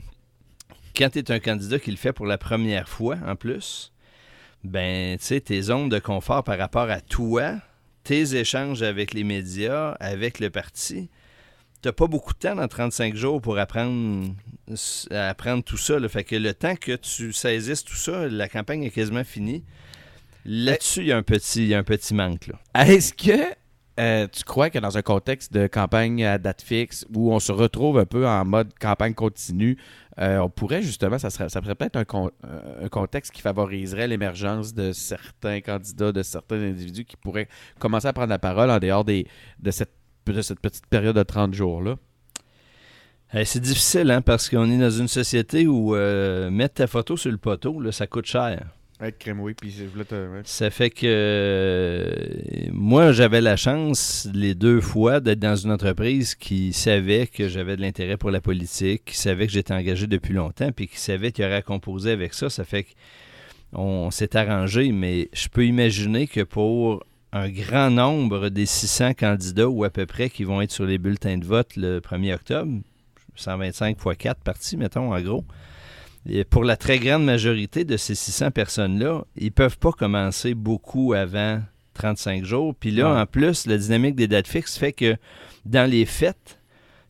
[0.96, 3.92] quand t'es un candidat qui le fait pour la première fois, en plus,
[4.64, 7.56] ben, tu sais, tes zones de confort par rapport à toi,
[8.02, 11.10] tes échanges avec les médias, avec le parti,
[11.82, 14.34] t'as pas beaucoup de temps dans 35 jours pour apprendre,
[15.10, 15.98] apprendre tout ça.
[15.98, 16.08] là.
[16.08, 19.64] Fait que le temps que tu saisisses tout ça, la campagne est quasiment finie.
[20.44, 22.50] Là-dessus, il y a un petit, un petit manque.
[22.74, 23.54] Est-ce que
[23.98, 27.50] euh, tu crois que dans un contexte de campagne à date fixe où on se
[27.50, 29.76] retrouve un peu en mode campagne continue,
[30.20, 32.04] euh, on pourrait justement, ça serait, ça serait peut-être un,
[32.44, 37.48] euh, un contexte qui favoriserait l'émergence de certains candidats, de certains individus qui pourraient
[37.80, 39.26] commencer à prendre la parole en dehors des,
[39.58, 39.92] de, cette,
[40.42, 41.96] cette petite période de 30 jours-là?
[43.44, 47.30] C'est difficile, hein, parce qu'on est dans une société où euh, mettre ta photo sur
[47.30, 48.64] le poteau, là, ça coûte cher.
[49.00, 50.14] Être crème, oui, puis je voulais te...
[50.14, 50.40] ouais.
[50.44, 56.34] Ça fait que euh, moi, j'avais la chance les deux fois d'être dans une entreprise
[56.34, 60.34] qui savait que j'avais de l'intérêt pour la politique, qui savait que j'étais engagé depuis
[60.34, 62.50] longtemps, puis qui savait qu'il y aurait à composer avec ça.
[62.50, 62.86] Ça fait
[63.72, 69.68] qu'on s'est arrangé, mais je peux imaginer que pour un grand nombre des 600 candidats
[69.68, 72.80] ou à peu près qui vont être sur les bulletins de vote le 1er octobre,
[73.34, 75.44] 125 x 4 parties, mettons, en gros.
[76.28, 80.54] Et pour la très grande majorité de ces 600 personnes-là, ils ne peuvent pas commencer
[80.54, 81.60] beaucoup avant
[81.94, 82.74] 35 jours.
[82.74, 83.20] Puis là, Ouais.
[83.20, 85.16] en plus, la dynamique des dates fixes fait que
[85.64, 86.57] dans les fêtes,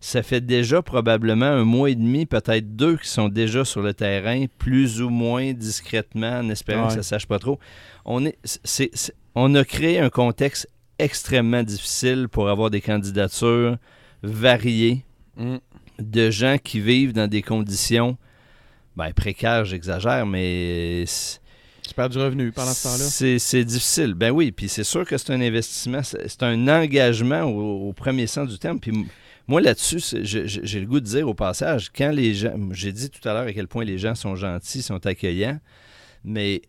[0.00, 3.94] ça fait déjà probablement un mois et demi, peut-être deux, qui sont déjà sur le
[3.94, 7.58] terrain, plus ou moins discrètement, en espérant que ça ne sache pas trop.
[8.04, 10.68] On, est, c'est- c'est- on a créé un contexte
[11.00, 13.76] extrêmement difficile pour avoir des candidatures
[14.22, 15.04] variées
[15.36, 15.56] Mm.
[16.00, 18.16] de gens qui vivent dans des conditions
[18.96, 21.38] ben, précaires, j'exagère, mais c-
[21.86, 23.38] Tu perds du revenu pendant ce temps-là?
[23.38, 24.14] c'est difficile.
[24.14, 28.26] Ben oui, puis c'est sûr que c'est un investissement, c'est un engagement au, au premier
[28.26, 28.80] sens du terme.
[28.80, 29.06] Puis
[29.48, 33.26] moi, là-dessus, j'ai le goût de dire au passage, quand les gens, j'ai dit tout
[33.26, 35.58] à l'heure à quel point les gens sont gentils, sont accueillants,
[36.22, 36.60] mais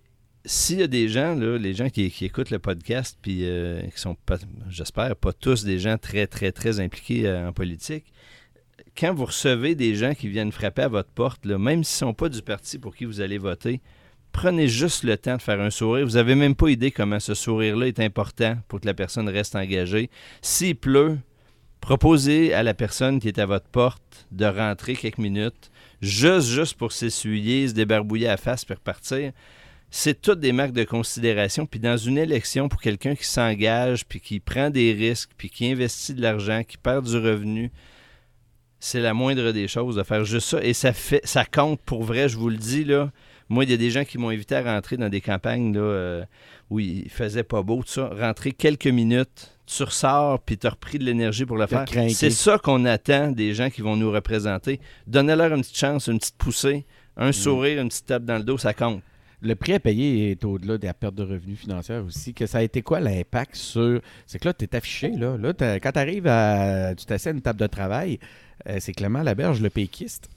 [0.46, 4.16] s'il y a des gens, les gens qui, écoutent le podcast, puis euh, qui sont,
[4.70, 8.06] j'espère, pas tous des gens très, très, très impliqués euh, en politique,
[8.98, 12.14] quand vous recevez des gens qui viennent frapper à votre porte, même s'ils ne sont
[12.14, 13.82] pas du parti pour qui vous allez voter,
[14.32, 16.06] prenez juste le temps de faire un sourire.
[16.06, 19.56] Vous n'avez même pas idée comment ce sourire-là est important pour que la personne reste
[19.56, 20.10] engagée.
[20.42, 21.18] S'il pleut,
[21.82, 25.72] proposez à la personne qui est à votre porte de rentrer quelques minutes,
[26.02, 29.32] juste, juste pour s'essuyer, se débarbouiller à face puis repartir.
[29.92, 31.66] C'est toutes des marques de considération.
[31.66, 35.72] Puis dans une élection, pour quelqu'un qui s'engage, puis qui prend des risques, puis qui
[35.72, 37.72] investit de l'argent, qui perd du revenu,
[38.80, 40.64] c'est la moindre des choses de faire juste ça.
[40.64, 42.86] Et ça fait, ça compte pour vrai, je vous le dis.
[43.50, 45.82] Moi, il y a des gens qui m'ont invité à rentrer dans des campagnes là,
[45.82, 46.26] euh,
[46.70, 48.08] où il faisait pas beau, tout ça.
[48.08, 51.86] Rentrer quelques minutes, tu ressors, puis tu as repris de l'énergie pour le faire.
[52.09, 54.80] C'est ça qu'on attend des gens qui vont nous représenter.
[55.05, 56.86] Donnez-leur une petite chance, une petite poussée,
[57.17, 59.01] un sourire, une petite tape dans le dos, ça compte.
[59.41, 62.34] le prix à payer est au-delà de la perte de revenus financière aussi.
[62.34, 64.01] Que ça a été quoi l'impact sur.
[64.26, 65.38] C'est que là, tu es affiché, là.
[65.38, 66.95] là quand tu arrives à.
[66.95, 68.20] Tu t'assieds à une table de travail,
[68.67, 70.30] euh, c'est Clément Laberge, le péquiste.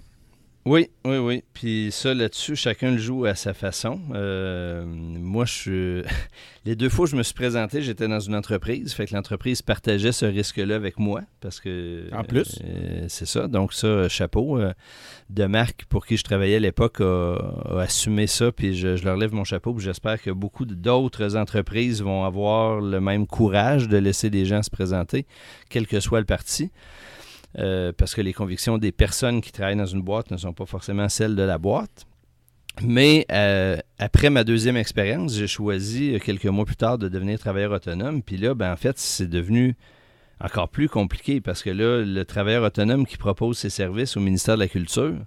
[0.64, 1.42] Oui, oui, oui.
[1.54, 4.00] Puis ça, là-dessus, chacun le joue à sa façon.
[4.14, 6.02] Euh, moi, je suis.
[6.64, 8.92] Les deux fois où je me suis présenté, j'étais dans une entreprise.
[8.92, 11.22] Fait que l'entreprise partageait ce risque-là avec moi.
[11.40, 12.08] Parce que.
[12.12, 12.60] En plus?
[12.64, 13.48] Euh, c'est ça.
[13.48, 14.60] Donc, ça, chapeau.
[14.60, 14.72] Euh,
[15.30, 17.36] de Marc, pour qui je travaillais à l'époque, a,
[17.80, 18.52] assumé ça.
[18.52, 19.74] Puis je, je, leur lève mon chapeau.
[19.74, 24.62] Puis j'espère que beaucoup d'autres entreprises vont avoir le même courage de laisser des gens
[24.62, 25.26] se présenter,
[25.70, 26.70] quel que soit le parti.
[27.59, 30.64] Euh, parce que les convictions des personnes qui travaillent dans une boîte ne sont pas
[30.64, 32.07] forcément celles de la boîte.
[32.80, 37.38] Mais euh, après ma deuxième expérience, j'ai choisi euh, quelques mois plus tard de devenir
[37.38, 38.22] travailleur autonome.
[38.22, 39.76] Puis là, ben, en fait, c'est devenu
[40.40, 44.55] encore plus compliqué parce que là, le travailleur autonome qui propose ses services au ministère
[44.55, 45.18] de la Culture,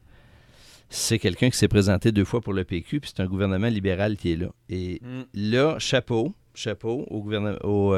[0.89, 4.17] c'est quelqu'un qui s'est présenté deux fois pour le PQ, puis c'est un gouvernement libéral
[4.17, 4.47] qui est là.
[4.69, 5.51] Et mm.
[5.51, 7.93] là, chapeau, chapeau au, gouvernement, au,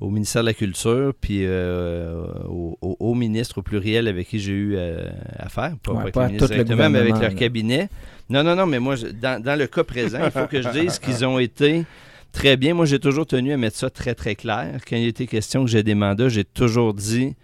[0.00, 4.74] au ministère de la Culture, puis euh, au, ministre au pluriel avec qui j'ai eu
[4.76, 5.74] euh, affaire.
[5.82, 7.88] Pas, pas, directement, mais avec leur cabinet.
[8.28, 11.24] Non, non, non, mais moi, dans, le cas présent, il faut que je dise qu'ils
[11.24, 11.84] ont été
[12.32, 12.74] très bien.
[12.74, 14.80] Moi, j'ai toujours tenu à mettre ça très, très clair.
[14.88, 17.34] Quand il était question que j'ai des mandats, j'ai toujours dit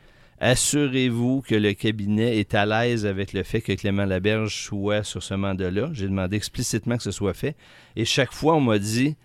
[0.41, 5.23] assurez-vous que le cabinet est à l'aise avec le fait que Clément Laberge soit sur
[5.23, 5.91] ce mandat-là.
[5.93, 7.57] J'ai demandé explicitement que ce soit fait.
[7.95, 9.17] Et chaque fois, on m'a dit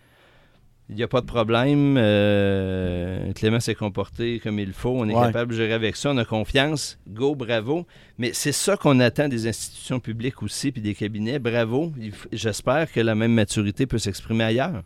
[0.90, 1.96] il n'y a pas de problème.
[1.98, 4.92] Euh, Clément s'est comporté comme il faut.
[4.92, 6.12] On est capable de gérer avec ça.
[6.12, 7.00] On a confiance.
[7.08, 7.88] Go, bravo.
[8.20, 11.40] Mais c'est ça qu'on attend des institutions publiques aussi, puis des cabinets.
[11.40, 11.92] Bravo.
[12.32, 14.84] J'espère que la même maturité peut s'exprimer ailleurs.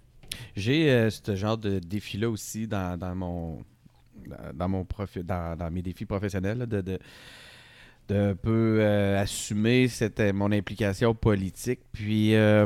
[0.56, 3.64] J'ai euh, ce genre de défi-là aussi dans, mon
[4.54, 4.86] dans, mon
[5.24, 7.00] dans, dans, mes défis professionnels de
[8.10, 11.80] d'un peu euh, assumer cette, euh, mon implication politique.
[11.92, 12.66] Puis, euh,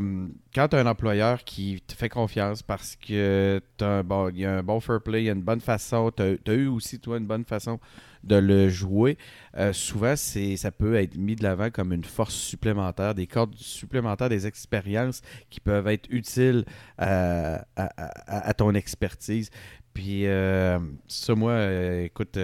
[0.56, 4.58] quand tu as un employeur qui te fait confiance parce que as bon, y a
[4.58, 7.18] un bon fair play, il y a une bonne façon, tu as, eu aussi, toi,
[7.18, 7.80] une bonne façon
[8.24, 9.18] de le jouer,
[9.74, 14.48] souvent, ça peut être mis de l'avant comme une force supplémentaire, des cordes supplémentaires, des
[14.48, 16.64] expériences qui peuvent être utiles
[16.98, 19.50] à, à ton expertise.
[19.94, 20.24] Puis,
[21.10, 21.58] ça, moi,
[22.04, 22.38] écoute,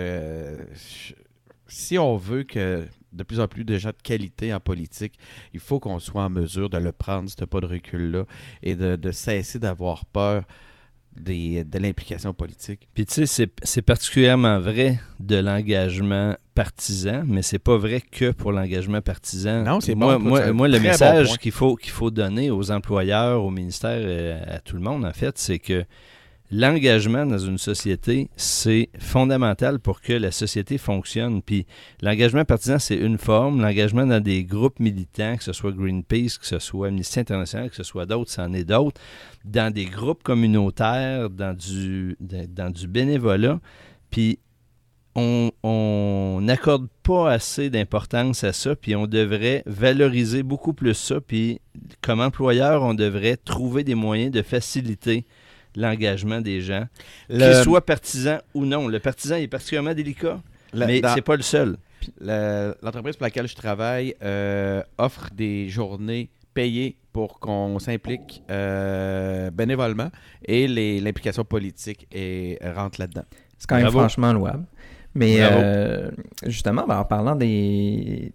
[1.70, 5.14] si on veut que de plus en plus de gens de qualité en politique,
[5.54, 8.26] il faut qu'on soit en mesure de le prendre, ce pas de recul-là,
[8.62, 10.44] et de, cesser d'avoir peur
[11.16, 12.88] des, de l'implication politique.
[12.94, 18.52] Puis tu sais, c'est particulièrement vrai de l'engagement partisan, mais c'est pas vrai que pour
[18.52, 19.64] l'engagement partisan.
[19.64, 23.50] Non, c'est moi, moi, moi, le message qu'il faut, qu'il faut donner aux employeurs, au
[23.50, 25.84] ministère, et à tout le monde, en fait, c'est que
[26.52, 31.42] l'engagement dans une société, c'est fondamental pour que la société fonctionne.
[31.42, 31.66] Puis
[32.02, 33.62] l'engagement partisan, c'est une forme.
[33.62, 37.76] L'engagement dans des groupes militants, que ce soit Greenpeace, que ce soit Amnesty International, que
[37.76, 39.00] ce soit d'autres, c'en est d'autres.
[39.46, 42.18] Dans des groupes communautaires, dans du,
[42.88, 43.60] bénévolat.
[44.10, 44.40] Puis
[45.16, 51.60] on n'accorde pas assez d'importance à ça, puis on devrait valoriser beaucoup plus ça, puis
[52.02, 55.26] comme employeur, on devrait trouver des moyens de faciliter
[55.76, 56.86] l'engagement des gens,
[57.30, 58.88] qu'ils soient partisans ou non.
[58.88, 60.42] Le partisan est particulièrement délicat,
[60.74, 61.78] mais c'est pas le seul.
[62.22, 70.10] L'entreprise pour laquelle je travaille euh, offre des journées payées pour qu'on s'implique euh, bénévolement
[70.46, 72.08] et l'implication politique
[72.64, 73.26] rentre là-dedans.
[73.58, 74.66] C'est quand même franchement louable.
[75.16, 76.12] Mais euh,
[76.46, 78.32] justement, ben, en parlant des,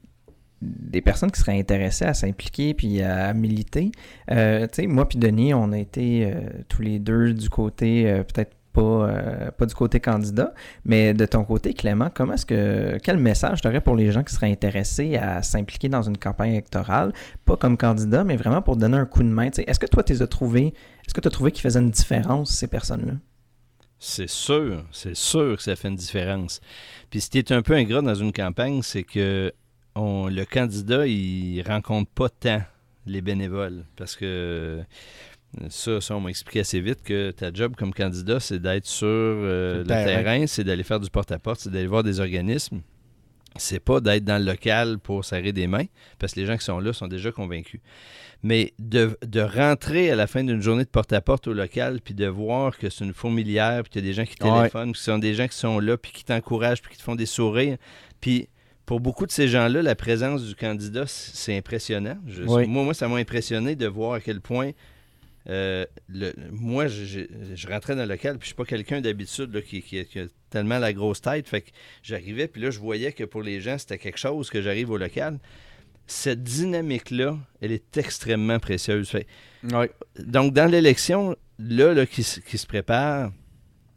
[0.65, 3.93] des personnes qui seraient intéressées à s'impliquer puis à militer.
[4.31, 8.11] Euh, tu sais, moi puis Denis, on a été euh, tous les deux du côté,
[8.11, 10.53] euh, peut-être pas, pas du côté candidat,
[10.85, 14.25] mais de ton côté, Clément, comment est-ce que quel message tu aurais pour les gens
[14.25, 17.13] qui seraient intéressés à s'impliquer dans une campagne électorale,
[17.45, 19.49] pas comme candidat, mais vraiment pour donner un coup de main?
[19.57, 20.75] Est-ce que toi, tu as trouvé,
[21.07, 23.15] est-ce que tu as trouvé qu'ils faisaient une différence, ces personnes-là?
[24.01, 26.61] C'est sûr, c'est sûr que ça fait une différence.
[27.11, 29.53] Puis ce qui est un peu ingrat dans une campagne, c'est que
[29.97, 32.63] le candidat, il rencontre pas tant
[33.07, 34.83] les bénévoles parce que
[35.69, 39.07] ça, ça on m'a expliqué assez vite que ta job comme candidat, c'est d'être sur
[39.07, 42.81] euh, le, terrain, c'est d'aller faire du porte-à-porte, c'est d'aller voir des organismes.
[43.57, 45.85] C'est pas d'être dans le local pour serrer des mains,
[46.19, 47.81] parce que les gens qui sont là sont déjà convaincus.
[48.43, 52.77] Mais de, rentrer à la fin d'une journée de porte-à-porte au local, puis de voir
[52.77, 55.05] que c'est une fourmilière, puis qu'il y a des gens qui téléphonent, puis que ce
[55.05, 57.77] sont des gens qui sont là, puis qui t'encouragent, puis qui te font des sourires,
[58.21, 58.49] puis
[58.87, 62.19] pour beaucoup de ces gens-là, la présence du candidat, c'est impressionnant.
[62.67, 64.73] moi, moi, ça m'a impressionné de voir à quel point.
[65.51, 67.21] Euh, le, moi, je,
[67.69, 70.93] rentrais dans le local, puis je suis pas quelqu'un d'habitude qui, qui, a tellement la
[70.93, 71.49] grosse tête.
[71.49, 71.71] Fait que
[72.03, 74.97] j'arrivais, puis là, je voyais que pour les gens, c'était quelque chose que j'arrive au
[74.97, 75.39] local.
[76.07, 79.09] cette dynamique-là, elle est extrêmement précieuse.
[79.09, 79.27] Fait-
[80.19, 83.33] donc, dans l'élection, là, là, qui, s- qui se prépare,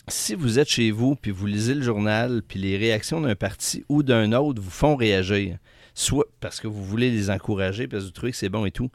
[0.07, 3.83] si vous êtes chez vous, puis vous lisez le journal, puis les réactions d'un parti
[3.89, 5.57] ou d'un autre vous font réagir,
[5.93, 8.71] soit parce que vous voulez les encourager, parce que vous trouvez que c'est bon et
[8.71, 8.89] tout,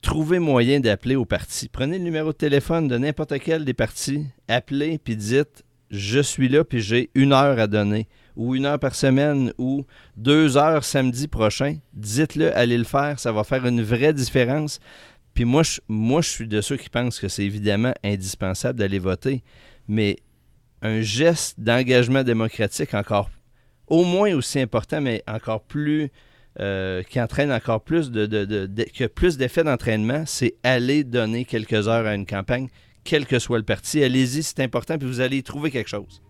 [0.00, 1.68] trouvez moyen d'appeler au parti.
[1.68, 6.48] Prenez le numéro de téléphone de n'importe quel des partis, appelez, puis dites je suis
[6.48, 9.84] là, puis j'ai une heure à donner, ou une heure par semaine, ou
[10.16, 11.78] deux heures samedi prochain.
[11.94, 14.80] Dites-le, allez le faire, ça va faire une vraie différence.
[15.34, 18.98] Puis moi, je, moi, je suis de ceux qui pensent que c'est évidemment indispensable d'aller
[18.98, 19.42] voter,
[19.88, 20.16] mais
[20.82, 23.30] un geste d'engagement démocratique encore
[23.88, 26.10] au moins aussi important, mais encore plus
[26.60, 28.26] euh, qui entraîne encore plus de,
[28.96, 32.68] que plus d'effets d'entraînement, c'est aller donner quelques heures à une campagne,
[33.04, 34.02] quel que soit le parti.
[34.02, 36.20] Allez-y, c'est important, puis vous allez y trouver quelque chose.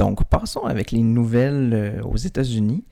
[0.00, 2.84] Donc, passons avec les nouvelles euh, aux États-Unis.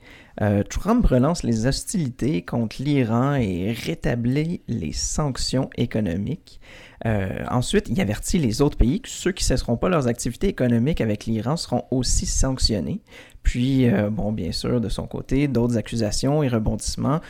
[0.43, 6.61] Euh, Trump relance les hostilités contre l'Iran et rétablit les sanctions économiques.
[7.07, 11.01] Euh, ensuite, il avertit les autres pays que ceux qui cesseront pas leurs activités économiques
[11.01, 13.01] avec l'Iran seront aussi sanctionnés.
[13.41, 17.21] Puis, bon, bien sûr, de son côté, d'autres accusations et rebondissements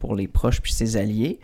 [0.00, 1.38] pour les proches puis ses alliés.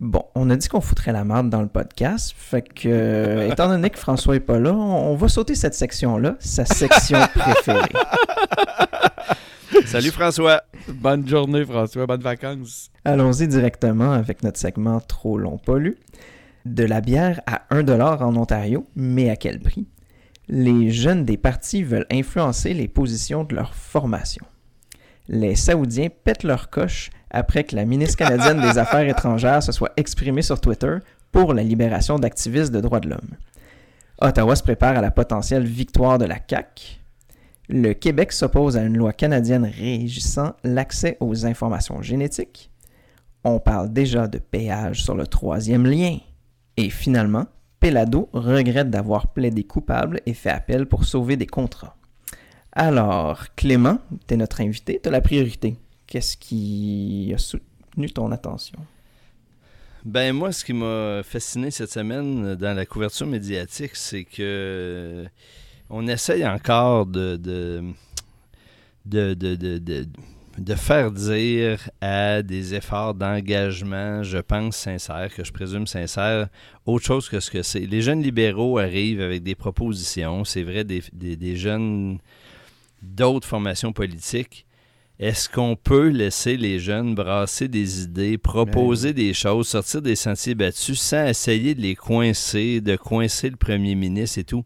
[0.00, 3.68] Bon, on a dit qu'on foutrait la merde dans le podcast, fait que, euh, étant
[3.68, 7.92] donné que François est pas là, on, on va sauter cette section-là, sa section préférée.
[9.84, 10.62] Salut François!
[10.88, 12.06] Bonne journée, François.
[12.06, 12.90] Bonnes vacances.
[13.04, 15.98] Allons-y directement avec notre segment Trop long pas lu.
[16.64, 19.86] De la bière à 1$ en Ontario, mais à quel prix?
[20.48, 24.46] Les jeunes des partis veulent influencer les positions de leur formation.
[25.28, 29.92] Les Saoudiens pètent leur coche après que la ministre canadienne des Affaires étrangères se soit
[29.96, 30.96] exprimée sur Twitter
[31.32, 33.36] pour la libération d'activistes de droits de l'homme.
[34.20, 37.00] Ottawa se prépare à la potentielle victoire de la CAQ.
[37.68, 42.70] Le Québec s'oppose à une loi canadienne régissant l'accès aux informations génétiques.
[43.44, 46.18] On parle déjà de péage sur le troisième lien.
[46.76, 47.46] Et finalement,
[47.78, 51.96] Pelado regrette d'avoir plaidé coupable et fait appel pour sauver des contrats.
[52.72, 55.76] Alors, Clément, t'es notre invité, t'as la priorité.
[56.10, 58.78] Qu'est-ce qui a soutenu ton attention?
[60.04, 65.26] Ben moi, ce qui m'a fasciné cette semaine dans la couverture médiatique, c'est que euh,
[65.88, 67.84] on essaye encore de de,
[69.06, 75.86] de, de, de- faire dire à des efforts d'engagement, je pense sincères, que je présume
[75.86, 76.48] sincères,
[76.86, 77.80] autre chose que ce que c'est.
[77.86, 82.18] Les jeunes libéraux arrivent avec des propositions, c'est vrai, des- des jeunes
[83.00, 84.66] d'autres formations politiques.
[85.20, 90.54] Est-ce qu'on peut laisser les jeunes brasser des idées, proposer des choses, sortir des sentiers
[90.54, 94.64] battus sans essayer de les coincer, de coincer le premier ministre et tout?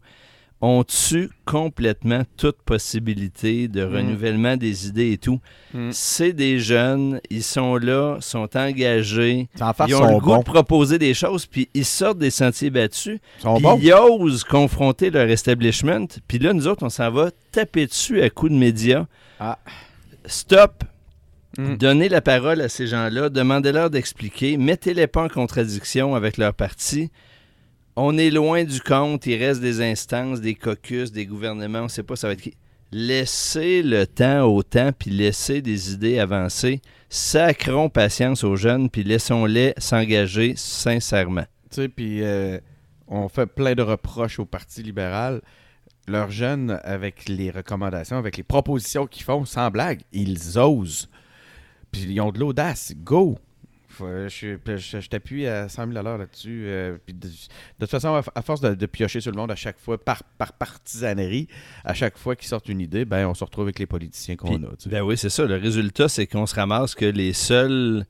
[0.61, 5.41] On tue complètement toute possibilité de renouvellement des idées et tout?
[5.73, 5.89] Mm.
[5.91, 11.13] C'est des jeunes, ils sont là, sont engagés, ils ont le goût de proposer des
[11.13, 16.07] choses, puis ils sortent des sentiers battus, puis ils osent confronter leur establishment.
[16.29, 19.05] Puis là, nous autres, on s'en va taper dessus à coups de médias.
[19.37, 19.59] Ah.
[20.27, 20.83] Stop.
[21.57, 21.75] Mm.
[21.77, 23.29] Donnez la parole à ces gens-là.
[23.29, 24.57] Demandez-leur d'expliquer.
[24.57, 27.11] Mettez-les pas en contradiction avec leur parti.
[27.95, 29.25] On est loin du compte.
[29.25, 31.79] Il reste des instances, des caucus, des gouvernements.
[31.79, 32.55] On ne sait pas ça va être qui.
[32.91, 36.81] Laissez le temps au temps, puis laissez des idées avancer.
[37.09, 41.45] Sacrons patience aux jeunes, puis laissons-les s'engager sincèrement.
[41.71, 42.59] Tu sais, puis euh,
[43.07, 45.41] on fait plein de reproches au Parti libéral.
[46.07, 51.09] Leurs jeunes, avec les recommandations, avec les propositions qu'ils font, sans blague, ils osent.
[51.91, 52.93] Puis ils ont de l'audace.
[52.97, 53.39] Go!
[53.97, 56.63] Je, je- je t'appuie à 100 000 là-dessus.
[56.67, 57.29] euh, de, de
[57.79, 60.51] toute façon, à, force de, de piocher sur le monde à chaque fois, par, par
[60.51, 61.47] partisanerie,
[61.85, 64.55] à chaque fois qu'ils sortent une idée, ben on se retrouve avec les politiciens qu'on
[64.63, 64.67] a.
[64.75, 64.89] tu sais.
[64.89, 65.45] Ben oui, c'est ça.
[65.45, 68.05] Le résultat, c'est qu'on se ramasse que les seuls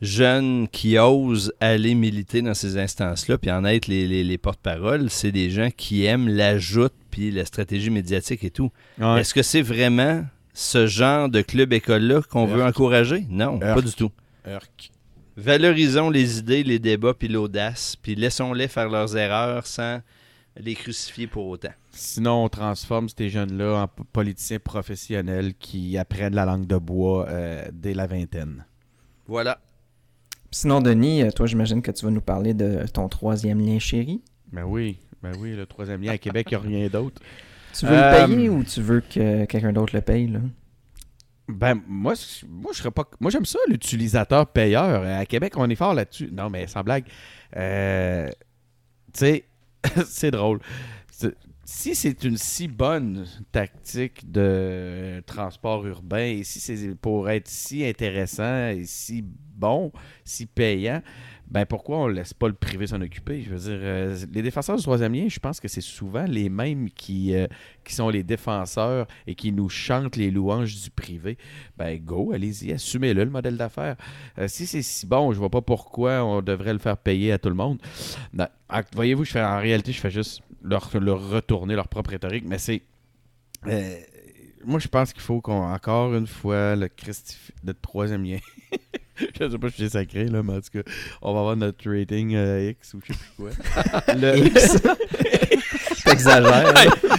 [0.00, 5.10] jeunes qui osent aller militer dans ces instances-là, puis en être les, les- les porte-paroles,
[5.10, 8.70] c'est des gens qui aiment l'ajout, puis la stratégie médiatique et tout.
[8.98, 9.20] Ouais.
[9.20, 10.24] Est-ce que c'est vraiment
[10.54, 13.26] ce genre de club-école-là qu'on veut encourager?
[13.28, 14.10] Non, pas du tout.
[15.36, 20.00] Valorisons les idées, les débats, puis l'audace, puis laissons-les faire leurs erreurs sans
[20.56, 21.70] les crucifier pour autant.
[21.92, 27.64] Sinon, on transforme ces jeunes-là en politiciens professionnels qui apprennent la langue de bois euh,
[27.72, 28.64] dès la vingtaine.
[29.26, 29.60] Voilà.
[30.50, 34.20] Sinon, Denis, euh, toi, j'imagine que tu vas nous parler de ton troisième lien chéri.
[34.52, 37.20] Ben oui, ben oui, le troisième lien à Québec, il n'y a rien d'autre.
[37.72, 40.26] Tu veux Euh, le payer ou tu veux que quelqu'un d'autre le paye?
[40.26, 40.40] Là?
[41.46, 42.14] Ben, moi,
[42.48, 43.04] moi, je serais pas.
[43.20, 45.04] Moi, j'aime ça, l'utilisateur payeur.
[45.04, 46.30] À Québec, on est fort là-dessus.
[46.32, 47.04] Non, mais sans blague.
[47.56, 48.28] Euh,
[49.12, 49.44] tu sais,
[50.06, 50.60] c'est drôle.
[51.64, 57.86] Si c'est une si bonne tactique de transport urbain et si c'est pour être si
[57.86, 59.24] intéressant et si
[59.60, 59.92] bon,
[60.24, 61.02] si payant,
[61.50, 63.42] ben pourquoi on laisse pas le privé s'en occuper?
[63.42, 66.48] Je veux dire, euh, les défenseurs du troisième lien, je pense que c'est souvent les
[66.48, 67.48] mêmes qui, euh,
[67.84, 71.36] qui sont les défenseurs et qui nous chantent les louanges du privé.
[71.76, 73.96] Ben go, allez-y, assumez-le, le modèle d'affaires.
[74.38, 77.38] Euh, si c'est si bon, je vois pas pourquoi on devrait le faire payer à
[77.38, 77.78] tout le monde.
[78.68, 82.82] Ah, Voyez-vous, je en réalité, je fais juste leur, retourner leur propre rhétorique, mais c'est.
[84.64, 88.38] Moi, je pense qu'il faut qu'on, encore une fois, le Christi de troisième lien.
[89.16, 90.90] je sais pas si c'est sacré, là, mais en tout cas,
[91.22, 94.14] on va avoir notre rating euh, X ou je sais plus quoi.
[94.14, 94.76] Le- X.
[96.04, 96.74] T'exagères.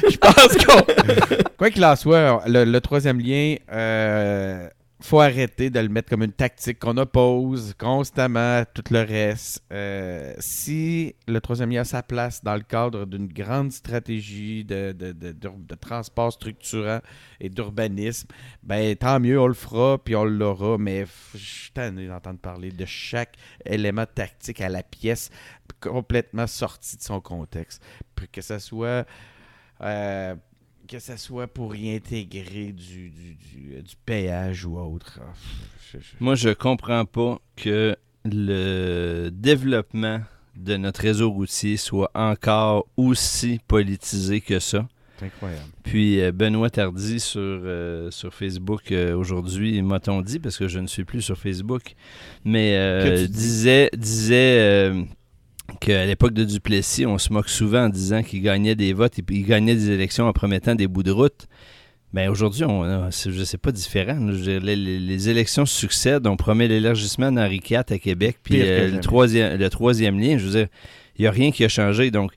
[0.09, 1.53] Je pense qu'on.
[1.57, 4.67] Quoi qu'il en soit, le, le troisième lien, euh,
[5.01, 9.63] faut arrêter de le mettre comme une tactique qu'on oppose constamment à tout le reste.
[9.71, 14.91] Euh, si le troisième lien a sa place dans le cadre d'une grande stratégie de,
[14.91, 16.99] de, de- de transport structurant
[17.39, 18.27] et d'urbanisme,
[18.63, 20.77] ben tant mieux, on le fera puis on l'aura.
[20.77, 23.35] Mais je suis tanné d'entendre parler de chaque
[23.65, 25.29] élément tactique à la pièce
[25.79, 27.81] complètement sorti de son contexte.
[28.31, 29.05] Que ce soit
[29.81, 30.35] euh,
[30.91, 35.19] que ça soit pour y intégrer du, du, du- du péage ou autre.
[35.21, 35.33] Ah,
[35.93, 40.19] je- je- Moi, je comprends pas que le développement
[40.57, 44.87] de notre réseau routier soit encore aussi politisé que ça.
[45.17, 45.69] C'est incroyable.
[45.83, 50.79] Puis euh, Benoît Tardy sur, euh, sur Facebook euh, aujourd'hui, m'a-t-on dit, parce que je
[50.79, 51.95] ne suis plus sur Facebook,
[52.43, 55.03] mais euh, disait, disait euh,
[55.79, 59.21] qu'à l'époque de Duplessis, on se moque souvent en disant qu'il gagnait des votes et
[59.21, 61.47] puis il gagnait des élections en promettant des bouts de route.
[62.13, 64.17] Mais aujourd'hui, on je sais pas différent.
[64.19, 66.27] les, les- les élections succèdent.
[66.27, 70.37] On promet l'élargissement d'Henri IV à Québec, puis euh, le, troisième, le troisième lien.
[70.37, 70.67] Je veux dire,
[71.17, 72.11] il n'y a rien qui a changé.
[72.11, 72.33] Donc,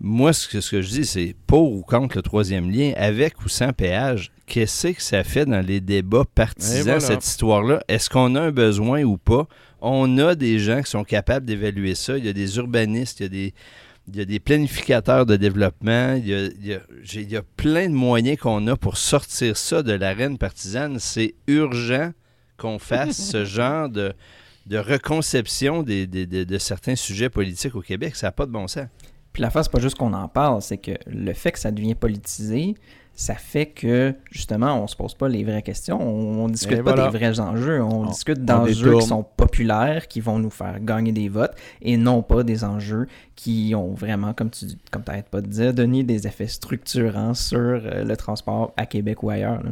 [0.00, 3.44] moi, ce que, ce que je dis, c'est pour ou contre le troisième lien, avec
[3.44, 7.00] ou sans péage, qu'est-ce que ça fait dans les débats partisans, voilà.
[7.00, 7.80] cette histoire-là?
[7.86, 9.46] Est-ce qu'on a un besoin ou pas?
[9.84, 12.16] On a des gens qui sont capables d'évaluer ça.
[12.16, 13.54] Il y a des urbanistes, il y a des,
[14.08, 17.30] il y a des planificateurs de développement, il y a, il y a- j'ai- il
[17.30, 20.98] y a plein de moyens qu'on a pour sortir ça de l'arène partisane.
[21.00, 22.12] C'est urgent
[22.58, 24.12] qu'on fasse ce genre de,
[24.66, 28.14] de reconception des- des- des- de certains sujets politiques au Québec.
[28.16, 28.86] Ça n'a pas de bon sens.
[29.32, 31.94] Puis l'affaire, c'est pas juste qu'on en parle, c'est que le fait que ça devient
[31.94, 32.74] politisé,
[33.14, 36.82] ça fait que, justement, on se pose pas les vraies questions, on, on discute Et
[36.82, 37.10] pas voilà.
[37.10, 41.12] des vrais enjeux, on, On- discute d'enjeux qui sont populaires, qui vont nous faire gagner
[41.12, 43.06] des votes, et non pas des enjeux
[43.36, 47.58] qui ont vraiment, comme tu comme t'arrêtes pas de dire, donné des effets structurants sur
[47.58, 49.62] euh, le transport à Québec ou ailleurs.
[49.62, 49.70] là.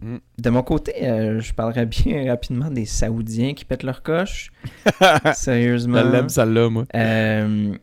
[0.00, 0.16] Mm.
[0.38, 4.52] De mon côté, euh, je parlerais bien rapidement des Saoudiens qui pètent leur coche.
[5.34, 6.02] Sérieusement.
[6.04, 6.84] Je l'aime, celle-là, moi.
[6.94, 7.74] Euh,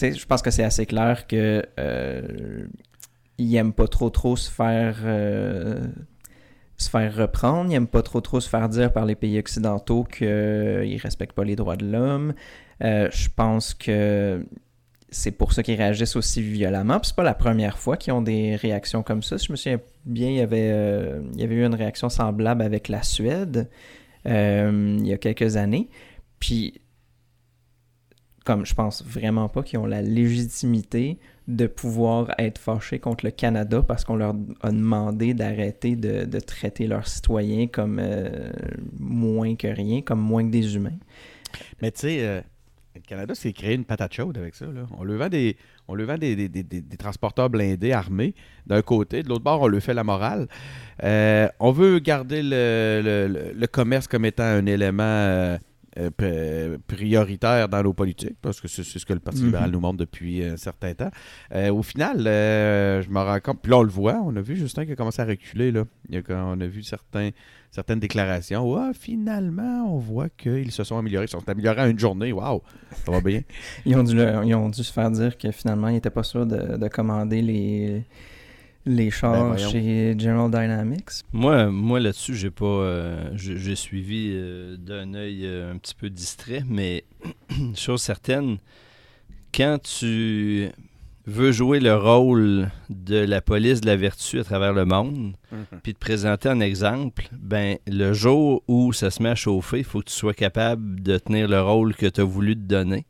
[0.00, 2.66] je pense que c'est assez clair que euh,
[3.38, 5.86] ils aiment pas trop trop se faire euh,
[6.76, 10.04] se faire reprendre, ils aiment pas trop trop se faire dire par les pays occidentaux
[10.04, 12.34] qu'ils respectent pas les droits de l'homme.
[12.82, 14.44] Euh, je pense que
[15.10, 16.98] c'est pour ça qu'ils réagissent aussi violemment.
[16.98, 19.38] Puis c'est pas la première fois qu'ils ont des réactions comme ça.
[19.38, 22.08] Si je me souviens bien, il y avait, euh, il y avait eu une réaction
[22.08, 23.68] semblable avec la Suède
[24.24, 25.88] il y a quelques années.
[26.38, 26.80] Puis
[28.44, 31.18] comme je pense vraiment pas qu'ils ont la légitimité
[31.48, 36.38] de pouvoir être fâchés contre le Canada parce qu'on leur a demandé d'arrêter de, de
[36.40, 38.50] traiter leurs citoyens comme euh,
[38.98, 40.98] moins que rien, comme moins que des humains.
[41.80, 42.40] Mais tu sais, euh,
[42.94, 44.66] le Canada s'est créé une patate chaude avec ça.
[44.66, 44.86] Là.
[44.96, 45.56] On lui vend des,
[45.88, 48.34] on lui vend des, des- des- des- transporteurs blindés armés
[48.66, 49.22] d'un côté.
[49.22, 50.46] De l'autre bord, on lui fait la morale.
[51.02, 55.02] Euh, on veut garder le, le- le- le commerce comme étant un élément
[55.98, 59.46] euh, prioritaire dans nos politiques, parce que c'est ce que le Parti Mhm.
[59.46, 61.10] libéral nous montre depuis un certain temps.
[61.54, 64.40] Euh, au final, euh, je me rends compte, puis là on le voit, on a
[64.40, 65.84] vu Justin qui a commencé à reculer, là.
[66.08, 67.30] Il y a, on a vu certains,
[67.70, 68.74] certaines déclarations.
[68.76, 71.24] Ah, finalement, on voit qu'ils se sont améliorés.
[71.26, 72.32] Ils se sont améliorés en une journée.
[72.32, 72.60] Waouh,
[73.04, 73.42] ça va bien.
[73.86, 76.22] Ils ont dû, le- ils ont dû se faire dire que finalement, ils n'étaient pas
[76.22, 78.04] sûrs de, de commander les,
[78.84, 81.22] les chars Ben, chez General Dynamics.
[81.32, 86.10] Moi, moi là-dessus, j'ai pas, euh, j'ai suivi euh, d'un œil euh, un petit peu
[86.10, 87.04] distrait, mais
[87.74, 88.58] chose certaine,
[89.54, 90.70] quand tu
[91.26, 95.36] veux jouer le rôle de la police de la vertu à travers le monde,
[95.84, 99.84] puis te présenter un exemple, ben le jour où ça se met à chauffer, il
[99.84, 103.06] faut que tu sois capable de tenir le rôle que tu as voulu te donner.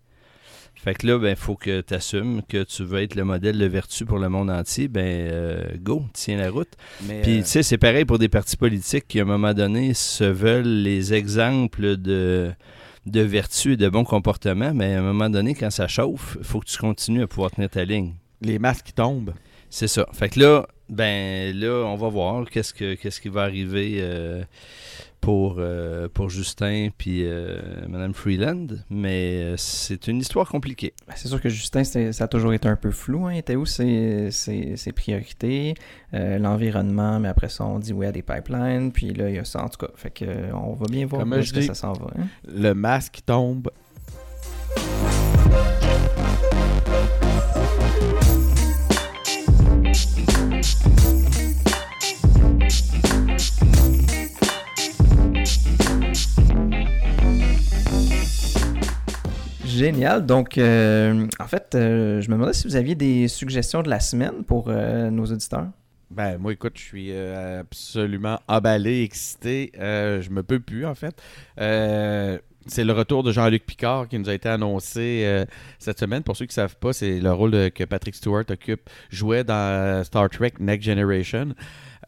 [0.82, 3.66] Fait que là, ben, faut que tu assumes que tu veux être le modèle de
[3.66, 4.88] vertu pour le monde entier.
[4.88, 6.72] Ben, euh, go, tiens la route.
[7.04, 9.54] Mais, Puis, euh, tu sais, c'est pareil pour des partis politiques qui, à un moment
[9.54, 12.50] donné, se veulent les exemples de,
[13.06, 14.72] de vertu et de bon comportement.
[14.74, 17.52] Mais à un moment donné, quand ça chauffe, il faut que tu continues à pouvoir
[17.52, 18.14] tenir ta ligne.
[18.40, 19.34] les masques qui tombent.
[19.70, 20.06] C'est ça.
[20.12, 24.42] Fait que là, ben là, on va voir qu'est-ce que qu'est-ce qui va arriver euh,
[25.22, 28.66] pour, euh, pour Justin puis euh, Madame Freeland.
[28.90, 30.92] Mais euh, c'est une histoire compliquée.
[31.06, 33.26] Ben, C'est sûr que Justin, ça a toujours été un peu flou.
[33.26, 33.34] Hein.
[33.34, 35.74] Il était où ses, ses- ses priorités,
[36.12, 38.90] euh, l'environnement, mais après ça, on dit oui à des pipelines.
[38.92, 39.92] Puis là, il y a ça en tout cas.
[39.94, 42.08] Fait que, euh, on va bien voir que ça s'en va.
[42.18, 42.26] hein.
[42.52, 43.70] Le masque tombe.
[59.76, 60.26] Génial.
[60.26, 64.00] Donc, euh, en fait, euh, je me demandais si vous aviez des suggestions de la
[64.00, 65.66] semaine pour euh, nos auditeurs.
[66.10, 69.72] Ben, moi, écoute, je suis absolument emballé, excité.
[69.74, 71.14] Je me peux plus, en fait.
[72.66, 75.46] C'est le retour de Jean-Luc Picard qui nous a été annoncé
[75.78, 76.22] cette semaine.
[76.22, 80.04] Pour ceux qui ne savent pas, c'est le rôle que Patrick Stewart occupe, jouait dans
[80.04, 81.54] Star Trek Next Generation.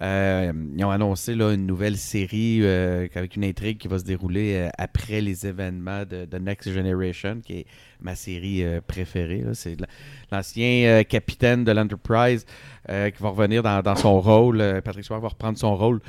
[0.02, 4.04] Euh, ils ont annoncé là, une nouvelle série euh, avec une intrigue qui va se
[4.04, 7.66] dérouler euh, après les événements de, de Next Generation, qui est
[8.00, 9.44] ma série préférée.
[9.52, 9.86] C'est la-
[10.32, 12.44] l'ancien capitaine de l'Enterprise
[12.86, 14.58] qui va revenir dans, dans son rôle.
[14.84, 16.00] Patrick Stewart va reprendre son rôle.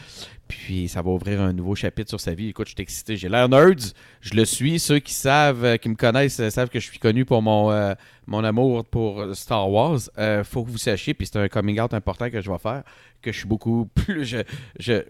[0.48, 2.50] Puis ça va ouvrir un nouveau chapitre sur sa vie.
[2.50, 3.18] Écoute, je suis excité.
[3.18, 3.93] J'ai l'air nerds.
[4.22, 4.80] Je le suis.
[4.80, 7.72] Ceux qui savent, euh, qui me connaissent, euh, savent que je suis connu pour mon,
[7.72, 7.93] euh,
[8.28, 10.00] mon amour pour Star Wars.
[10.18, 12.84] Euh, faut que vous sachiez, puis c'est un coming out important que je vais faire,
[13.22, 14.26] que je suis beaucoup plus.
[14.26, 14.38] Je,
[14.80, 15.04] je,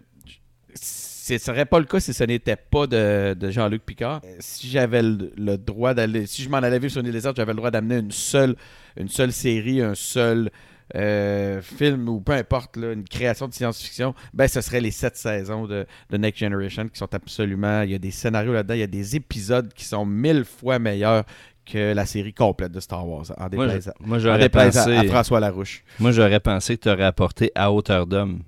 [0.73, 4.21] ce serait pas le cas si ce n'était pas de, de Jean-Luc Picard.
[4.39, 7.35] Si j'avais le, le droit d'aller, si je m'en allais vivre sur une île déserte,
[7.35, 8.55] j'avais le droit d'amener une seule,
[8.95, 10.49] une seule série, un seul
[10.93, 15.17] euh, film ou peu importe, là, une création de science-fiction, ben ce serait les sept
[15.17, 17.81] saisons de, de Next Generation qui sont absolument.
[17.81, 20.77] Il y a des scénarios là-dedans, il y a des épisodes qui sont mille fois
[20.77, 21.23] meilleurs
[21.65, 23.25] que la série complète de Star Wars.
[23.37, 25.83] En Moi, déplaise, je- moi, en j'aurais déplaise à- pensé, à, François Larouche.
[25.99, 28.43] moi, j'aurais pensé que tu aurais apporté à hauteur d'homme.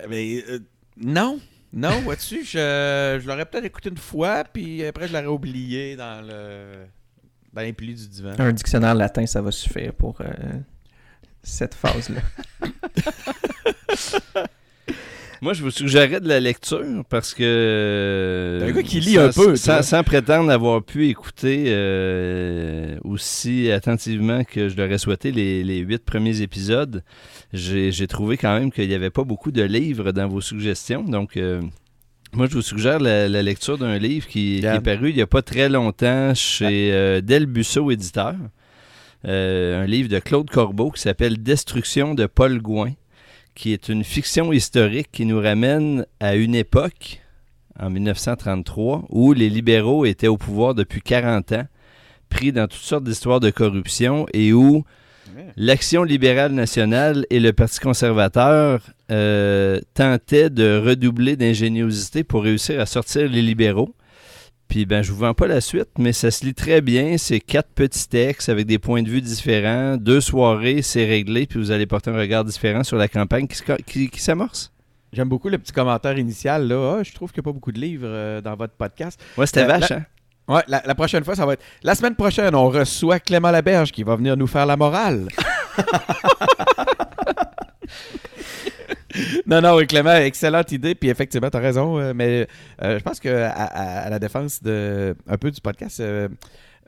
[0.00, 0.60] Euh, Mais euh,
[0.96, 1.38] non,
[1.74, 6.26] non, vois-tu, je, je l'aurais peut-être écouté une fois, puis après je l'aurais oublié dans
[6.26, 6.86] le
[7.52, 8.32] dans les plis du divan.
[8.38, 10.24] Un dictionnaire latin, ça va suffire pour euh,
[11.44, 12.20] cette phase-là.
[15.40, 18.60] Moi, je vous suggérerais de la lecture parce que.
[18.62, 23.70] T'es un gars qui lit sans- un peu, Sans, prétendre avoir pu écouter euh, aussi
[23.70, 27.02] attentivement que je l'aurais souhaité les, les huit premiers épisodes,
[27.52, 31.02] j'ai trouvé quand même qu'il n'y avait pas beaucoup de livres dans vos suggestions.
[31.02, 31.36] Donc.
[31.36, 31.60] euh,
[32.32, 35.26] moi, je vous suggère la, la lecture d'un livre qui, est paru il n'y a
[35.26, 38.34] pas très longtemps chez euh, Del Busso éditeur.
[39.26, 42.92] Euh, un livre de Claude Corbeau qui s'appelle Destruction de Paul Gouin,
[43.54, 47.20] qui est une fiction historique qui nous ramène à une époque,
[47.78, 51.66] en 1933, où les libéraux étaient au pouvoir depuis 40 ans,
[52.28, 54.84] pris dans toutes sortes d'histoires de corruption et où
[55.56, 62.86] l'Action libérale nationale et le Parti conservateur euh, tentaient de redoubler d'ingéniosité pour réussir à
[62.86, 63.94] sortir les libéraux.
[64.68, 67.16] Puis ben je vous vends pas la suite, mais ça se lit très bien.
[67.18, 69.96] C'est quatre petits textes avec des points de vue différents.
[69.96, 73.56] Deux soirées, c'est réglé, puis vous allez porter un regard différent sur la campagne qui,
[73.56, 74.72] se- qui- qui s'amorce?
[75.12, 76.96] J'aime beaucoup le petit commentaire initial là.
[76.98, 79.20] Ah, je trouve qu'il n'y a pas beaucoup de livres euh, dans votre podcast.
[79.36, 80.04] Ouais, c'était Euh, vache, la- hein?
[80.48, 81.62] Ouais, la, la prochaine fois, ça va être.
[81.84, 85.28] La semaine prochaine, on reçoit Clément Laberge qui va venir nous faire la morale.
[89.46, 90.94] non, non, oui, Clément, excellente idée.
[90.94, 91.98] Puis effectivement, tu as raison.
[91.98, 92.46] euh, mais
[92.82, 96.28] euh, je pense que à, à- à la défense de un peu du podcast, euh,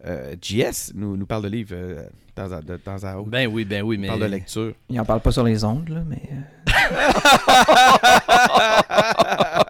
[0.07, 3.31] euh, JS nous, nous parle de livres euh, de temps à- de temps à autre.
[3.31, 4.09] Ben oui, ben oui, Il mais.
[4.09, 4.73] parle de lecture.
[4.91, 6.23] Il en parle pas sur les ondes, là, mais.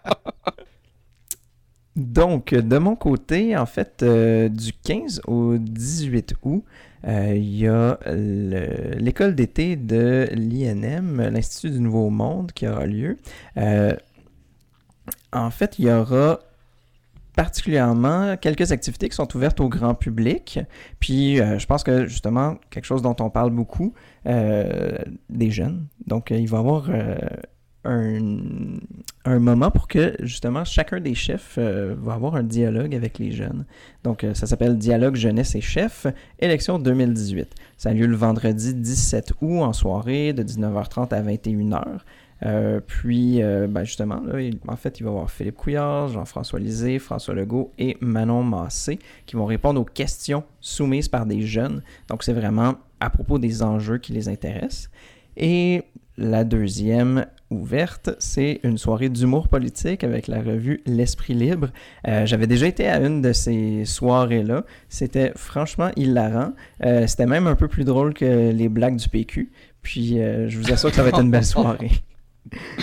[1.96, 6.68] Donc, de mon côté, en fait, euh, du 15 au 18 août, euh,
[7.06, 13.16] il y a le- l'école d'été de l'INM, l'Institut du Nouveau Monde, qui aura lieu.
[13.56, 13.94] Euh,
[15.32, 16.40] en fait, il y aura
[17.36, 20.58] particulièrement quelques activités qui sont ouvertes au grand public.
[21.00, 23.92] Puis, euh, je pense que justement, quelque chose dont on parle beaucoup,
[24.26, 24.96] euh,
[25.28, 25.86] des jeunes.
[26.06, 27.14] Donc, euh, il va y avoir euh,
[27.86, 33.32] un, moment pour que justement chacun des chefs euh, va avoir un dialogue avec les
[33.32, 33.64] jeunes.
[34.04, 36.06] Donc, euh, ça s'appelle Dialogue jeunesse et chef,
[36.38, 37.48] élection 2018.
[37.76, 42.00] Ça a lieu le vendredi 17 août en soirée de 19h30 à 21h.
[42.44, 46.98] Euh, puis, ben, justement, il- en fait, il va y avoir Philippe Couillard, Jean-François Lisée,
[46.98, 51.82] François Legault et Manon Massé qui vont répondre aux questions soumises par des jeunes.
[52.08, 54.90] Donc, c'est vraiment à propos des enjeux qui les intéressent.
[55.36, 55.82] Et
[56.18, 61.68] la deuxième ouverte, c'est une soirée d'humour politique avec la revue L'Esprit Libre.
[62.08, 64.64] Euh, J'avais déjà été à une de ces soirées-là.
[64.88, 66.52] C'était franchement hilarant.
[66.84, 69.52] Euh, C'était même un peu plus drôle que les blagues du PQ.
[69.82, 71.92] Puis euh, je vous assure que ça va être une belle soirée.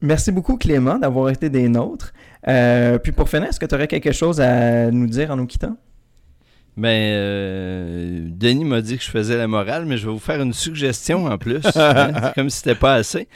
[0.00, 2.14] Merci beaucoup Clément d'avoir été des nôtres.
[3.02, 5.76] Puis pour finir, est-ce que tu aurais quelque chose à nous dire en nous quittant?
[6.76, 10.40] Ben, euh, Denis m'a dit que je faisais la morale, mais je vais vous faire
[10.40, 13.28] une suggestion en plus, hein, comme si c'était pas assez.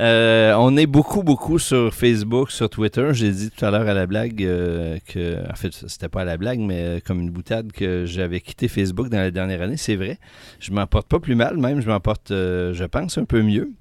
[0.00, 3.08] Euh, on est beaucoup, beaucoup sur Facebook, sur Twitter.
[3.12, 6.24] J'ai dit tout à l'heure à la blague euh, que, en fait, c'était pas à
[6.24, 9.76] la blague, mais euh, comme une boutade que j'avais quitté Facebook dans la dernière année.
[9.76, 10.18] C'est vrai.
[10.60, 11.80] Je m'en porte pas plus mal, même.
[11.80, 13.72] Je m'en porte, je pense, un peu mieux.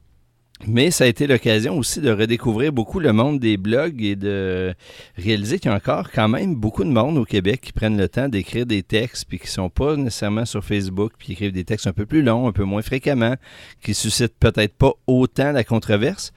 [0.66, 4.74] Mais ça a été l'occasion aussi de redécouvrir beaucoup le monde des blogs et de
[5.18, 8.08] réaliser qu'il y a encore quand même beaucoup de monde au Québec qui prennent le
[8.08, 11.66] temps d'écrire des textes puis qui sont pas nécessairement sur Facebook puis qui écrivent des
[11.66, 13.36] textes un peu plus longs, un peu moins fréquemment,
[13.82, 16.32] qui suscitent peut-être pas autant la controverse.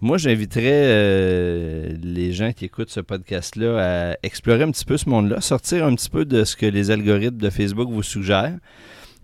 [0.00, 5.08] Moi, j'inviterais euh, les gens qui écoutent ce podcast-là à explorer un petit peu ce
[5.08, 8.58] monde-là, sortir un petit peu de ce que les algorithmes de Facebook vous suggèrent.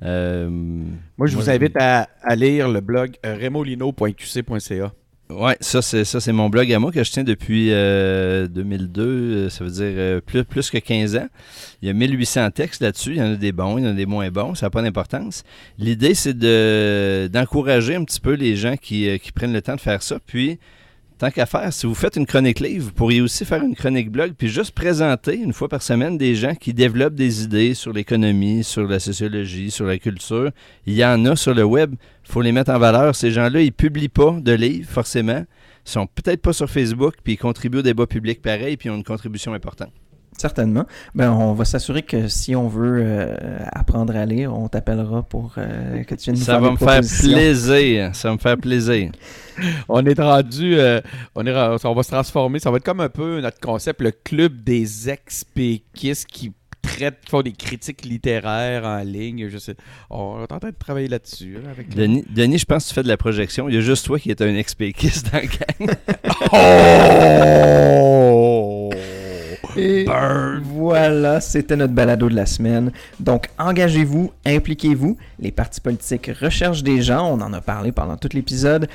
[0.03, 4.93] Euh, Moi, je vous invite à, à lire le blog euh, remolino.qc.ca.
[5.31, 9.03] Ouais, ça c'est ça c'est mon blog à moi que je tiens depuis euh, 2002,
[9.03, 11.29] euh, ça veut dire euh, plus, plus que 15 ans.
[11.83, 13.91] Il y a 1800 textes là-dessus, il y en a des bons, il y en
[13.91, 15.45] a des moins bons, ça n'a pas d'importance.
[15.77, 19.83] L'idée c'est de d'encourager un petit peu les gens qui, qui prennent le temps de
[19.83, 20.59] faire ça, puis
[21.19, 24.11] tant qu'à faire, si vous faites une chronique livre, vous pourriez aussi faire une chronique
[24.11, 27.93] blog, puis juste présenter une fois par semaine des gens qui développent des idées sur
[27.93, 30.51] l'économie, sur la sociologie, sur la culture.
[30.87, 33.17] Il y en a sur le web, il faut les mettre en valeur.
[33.17, 35.45] Ces gens-là, ils publient pas de livres, forcément.
[35.87, 38.93] Ils sont peut-être pas sur Facebook, puis ils contribuent au débat public pareil, puis ils
[38.93, 39.93] ont une contribution importante.
[40.39, 40.87] Certainement.
[41.15, 45.55] Ben, on va s'assurer que si on veut euh, apprendre à lire, on t'appellera pour
[45.59, 48.15] euh, que tu viennes nous Ça faire va me faire plaisir.
[48.15, 49.11] Ça va me faire plaisir.
[49.89, 51.01] On est rendu, euh,
[51.35, 51.53] on, est,
[51.85, 52.61] on va se transformer.
[52.61, 57.31] Ça va être comme un peu notre concept, le club des ex-péquistes qui traitent, qui
[57.31, 59.49] font des critiques littéraires en ligne.
[59.49, 59.75] Je sais.
[60.11, 61.55] On est en train de travailler là-dessus.
[61.55, 63.69] là, avec le- Denis, Denis, je pense que tu fais de la projection.
[63.69, 65.49] Il y a juste toi qui es un expéquiste dans le
[65.89, 65.97] gang.
[66.53, 68.18] Oh!
[69.79, 70.07] Et
[70.63, 72.91] voilà, c'était notre balado de la semaine.
[73.21, 75.17] Donc, engagez-vous, impliquez-vous.
[75.39, 78.89] Les partis politiques recherchent des gens, on en a parlé pendant tout l'épisode.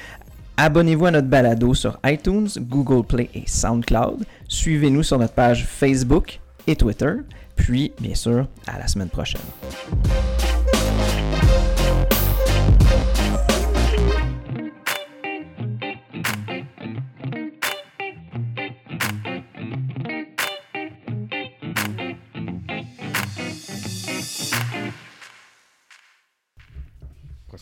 [0.58, 4.24] Abonnez-vous à notre balado sur iTunes, Google Play et SoundCloud.
[4.48, 7.14] Suivez-nous sur notre page Facebook et Twitter.
[7.56, 9.42] Puis, bien sûr, à la semaine prochaine.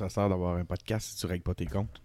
[0.02, 2.02] Ça sert d'avoir un podcast si tu règles pas tes comptes?